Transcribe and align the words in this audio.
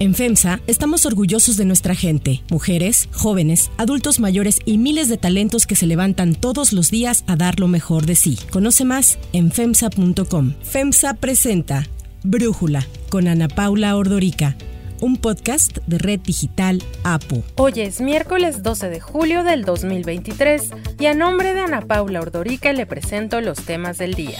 En 0.00 0.14
FEMSA 0.14 0.60
estamos 0.66 1.04
orgullosos 1.04 1.58
de 1.58 1.66
nuestra 1.66 1.94
gente, 1.94 2.42
mujeres, 2.50 3.10
jóvenes, 3.12 3.70
adultos 3.76 4.18
mayores 4.18 4.60
y 4.64 4.78
miles 4.78 5.10
de 5.10 5.18
talentos 5.18 5.66
que 5.66 5.76
se 5.76 5.86
levantan 5.86 6.34
todos 6.34 6.72
los 6.72 6.90
días 6.90 7.22
a 7.26 7.36
dar 7.36 7.60
lo 7.60 7.68
mejor 7.68 8.06
de 8.06 8.14
sí. 8.14 8.38
Conoce 8.50 8.86
más 8.86 9.18
en 9.34 9.52
FEMSA.com. 9.52 10.54
FEMSA 10.62 11.12
presenta 11.14 11.86
Brújula 12.22 12.86
con 13.10 13.28
Ana 13.28 13.48
Paula 13.48 13.94
Ordorica 13.94 14.56
un 15.00 15.16
podcast 15.16 15.78
de 15.86 15.98
Red 15.98 16.20
Digital 16.20 16.82
APO. 17.04 17.42
Hoy 17.56 17.72
es 17.76 18.00
miércoles 18.00 18.62
12 18.62 18.90
de 18.90 19.00
julio 19.00 19.44
del 19.44 19.64
2023 19.64 20.70
y 20.98 21.06
a 21.06 21.14
nombre 21.14 21.54
de 21.54 21.60
Ana 21.60 21.82
Paula 21.82 22.20
Ordorica 22.20 22.72
le 22.72 22.86
presento 22.86 23.40
los 23.40 23.62
temas 23.62 23.98
del 23.98 24.14
día. 24.14 24.38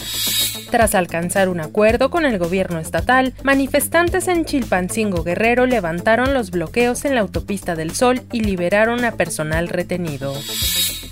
Tras 0.70 0.94
alcanzar 0.94 1.48
un 1.48 1.60
acuerdo 1.60 2.10
con 2.10 2.24
el 2.24 2.38
gobierno 2.38 2.78
estatal, 2.78 3.34
manifestantes 3.42 4.28
en 4.28 4.44
Chilpancingo 4.44 5.24
Guerrero 5.24 5.66
levantaron 5.66 6.32
los 6.32 6.52
bloqueos 6.52 7.04
en 7.04 7.16
la 7.16 7.22
autopista 7.22 7.74
del 7.74 7.90
Sol 7.90 8.22
y 8.32 8.40
liberaron 8.40 9.04
a 9.04 9.12
personal 9.12 9.68
retenido. 9.68 10.32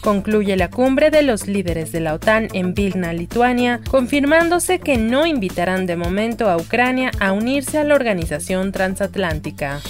Concluye 0.01 0.57
la 0.57 0.71
cumbre 0.71 1.11
de 1.11 1.23
los 1.23 1.49
líderes 1.49 1.91
de 1.91 1.99
la 1.99 2.15
OTAN 2.15 2.49
en 2.53 2.73
Vilna, 2.73 3.13
Lituania, 3.13 3.81
confirmándose 3.91 4.79
que 4.79 4.97
no 4.97 5.27
invitarán 5.27 5.87
de 5.87 5.97
momento 5.97 6.49
a 6.49 6.57
Ucrania 6.57 7.11
a 7.19 7.33
unirse 7.33 7.79
a 7.79 7.85
la 7.85 7.97
organización 7.97 8.71
transatlántica. 8.71 9.81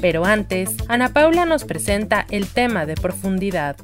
Pero 0.00 0.24
antes, 0.24 0.70
Ana 0.88 1.10
Paula 1.10 1.44
nos 1.44 1.64
presenta 1.64 2.26
el 2.30 2.46
tema 2.46 2.86
de 2.86 2.94
profundidad. 2.94 3.76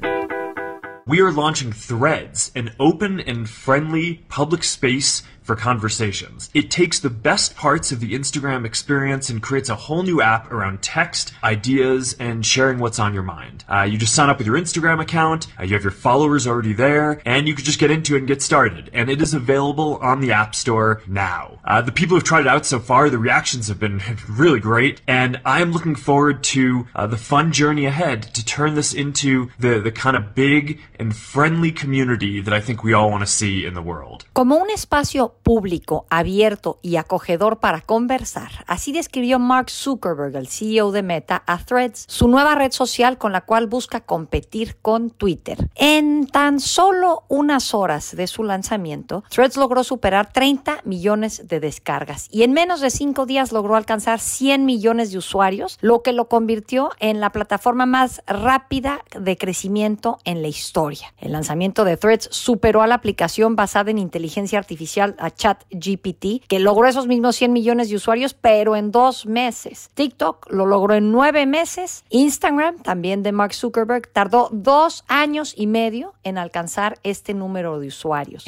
We 1.07 1.21
are 1.21 1.31
launching 1.31 1.71
Threads, 1.71 2.51
an 2.57 2.75
open 2.81 3.21
and 3.21 3.47
friendly 3.47 4.25
public 4.31 4.65
space 4.65 5.23
for 5.45 5.55
conversations. 5.55 6.51
It 6.55 6.71
takes 6.71 6.99
the 6.99 7.11
best 7.11 7.55
parts 7.55 7.93
of 7.93 8.01
the 8.01 8.15
Instagram 8.15 8.65
experience 8.65 9.29
and 9.29 9.43
creates 9.43 9.69
a 9.69 9.75
whole 9.75 10.03
new 10.03 10.21
app 10.21 10.51
around 10.51 10.83
text, 10.83 11.33
ideas, 11.45 12.17
and 12.19 12.45
sharing 12.45 12.79
what's 12.79 12.99
on 12.99 13.15
your 13.15 13.23
mind. 13.23 13.65
Uh, 13.69 13.83
you 13.83 13.99
just 13.99 14.15
sign 14.15 14.31
up 14.31 14.39
with 14.39 14.47
your 14.47 14.57
Instagram 14.57 15.01
account, 15.01 15.47
uh, 15.61 15.65
you 15.65 15.75
have 15.75 15.83
your 15.83 15.91
followers 15.91 16.47
already 16.47 16.73
there, 16.73 17.21
and 17.25 17.47
you 17.47 17.55
can 17.55 17.65
just 17.65 17.79
get 17.79 17.91
into 17.91 18.17
it 18.17 18.19
and 18.19 18.27
get 18.27 18.43
started. 18.43 18.91
And 18.93 19.11
it 19.11 19.21
is 19.21 19.35
available 19.35 19.99
on 19.99 20.21
the 20.21 20.33
App 20.33 20.55
Store 20.55 21.03
now. 21.07 21.61
Uh, 21.65 21.83
the 21.83 21.93
people 21.93 22.17
who've 22.17 22.25
tried 22.25 22.43
it 22.43 22.47
out 22.47 22.65
so 22.67 22.79
far, 22.79 23.11
the 23.11 23.19
reactions 23.19 23.69
have 23.69 23.79
been 23.79 24.01
really 24.29 24.61
great, 24.61 25.03
and 25.07 25.41
I 25.45 25.61
am 25.61 25.73
looking 25.73 25.95
forward 25.95 26.43
to 26.45 26.87
uh, 26.95 27.07
the 27.07 27.19
fun 27.19 27.53
journey 27.53 27.85
ahead 27.85 28.23
to 28.35 28.45
turn 28.45 28.75
this 28.75 28.95
into 28.95 29.51
the, 29.59 29.79
the 29.81 29.93
kind 29.93 30.17
of 30.17 30.35
big 30.35 30.81
and 30.99 31.15
friendly 31.15 31.71
community 31.71 32.41
that 32.41 32.55
I 32.55 32.61
think 32.61 32.83
we 32.83 32.95
all 32.95 33.11
want 33.11 33.23
to 33.23 33.31
see 33.31 33.67
in 33.67 33.75
the 33.75 33.83
world. 33.83 34.25
Como 34.35 34.61
un 34.61 34.71
espacio 34.71 35.34
público, 35.43 36.07
abierto 36.11 36.79
y 36.83 36.97
acogedor 36.97 37.59
para 37.59 37.81
conversar. 37.81 38.65
Así 38.67 38.93
describió 38.93 39.39
Mark 39.39 39.71
Zuckerberg, 39.71 40.37
el 40.37 40.49
CEO 40.49 40.93
de 40.93 41.03
Meta, 41.03 41.43
a 41.47 41.59
Threads, 41.59 42.05
su 42.09 42.29
nueva 42.29 42.55
red 42.55 42.73
social 42.73 43.19
con 43.19 43.33
la 43.33 43.43
cual 43.43 43.67
busca 43.67 44.01
competir 44.01 44.77
con 44.77 45.11
Twitter. 45.11 45.69
En 45.75 46.27
tan 46.27 46.61
solo 46.61 47.25
unas 47.29 47.75
horas 47.75 48.17
de 48.17 48.27
su 48.27 48.45
lanzamiento, 48.45 49.25
Threads 49.29 49.57
logró 49.57 49.85
superar 49.85 50.33
30 50.33 50.81
millones 50.85 51.47
de 51.49 51.61
descargas 51.61 52.29
y 52.31 52.43
en 52.43 52.53
menos 52.53 52.81
de 52.81 52.91
cinco 52.91 53.27
días 53.27 53.53
logró 53.53 53.77
alcanzar 53.77 54.21
100 54.21 54.65
millones 54.65 55.11
de 55.13 55.19
usuarios, 55.19 55.79
lo 55.81 56.03
que 56.03 56.13
lo 56.13 56.29
convirtió 56.29 56.91
en 57.01 57.21
la 57.21 57.31
plataforma 57.31 57.87
más 57.87 58.23
rápida 58.27 59.01
de 59.19 59.37
crecimiento 59.37 60.19
en 60.25 60.43
la 60.43 60.49
historia. 60.49 61.13
El 61.19 61.33
lanzamiento 61.33 61.85
de 61.85 61.97
Threads 61.97 62.29
superó 62.31 62.83
a 62.83 62.87
la 62.87 62.95
aplicación 62.95 63.57
basada 63.57 63.91
en 63.91 63.99
inteligencia 63.99 64.59
artificial 64.59 65.15
Chat 65.31 65.65
GPT, 65.71 66.47
que 66.47 66.59
logró 66.59 66.87
esos 66.87 67.07
mismos 67.07 67.37
100 67.37 67.53
millones 67.53 67.89
de 67.89 67.97
usuarios, 67.97 68.35
pero 68.35 68.77
en 68.77 68.91
dos 68.91 69.27
meses. 69.27 69.91
TikTok 69.95 70.51
lo 70.51 70.67
logró 70.67 70.95
en 70.95 71.13
nueve 71.13 71.47
meses. 71.47 72.05
Instagram, 72.11 72.79
también 72.79 73.23
de 73.23 73.33
Mark 73.33 73.55
Zuckerberg, 73.55 74.09
tardó 74.13 74.49
dos 74.53 75.05
años 75.09 75.55
y 75.57 75.67
medio 75.67 76.15
en 76.23 76.39
alcanzar 76.39 76.99
este 77.03 77.35
número 77.35 77.79
de 77.79 77.89
usuarios. 77.89 78.45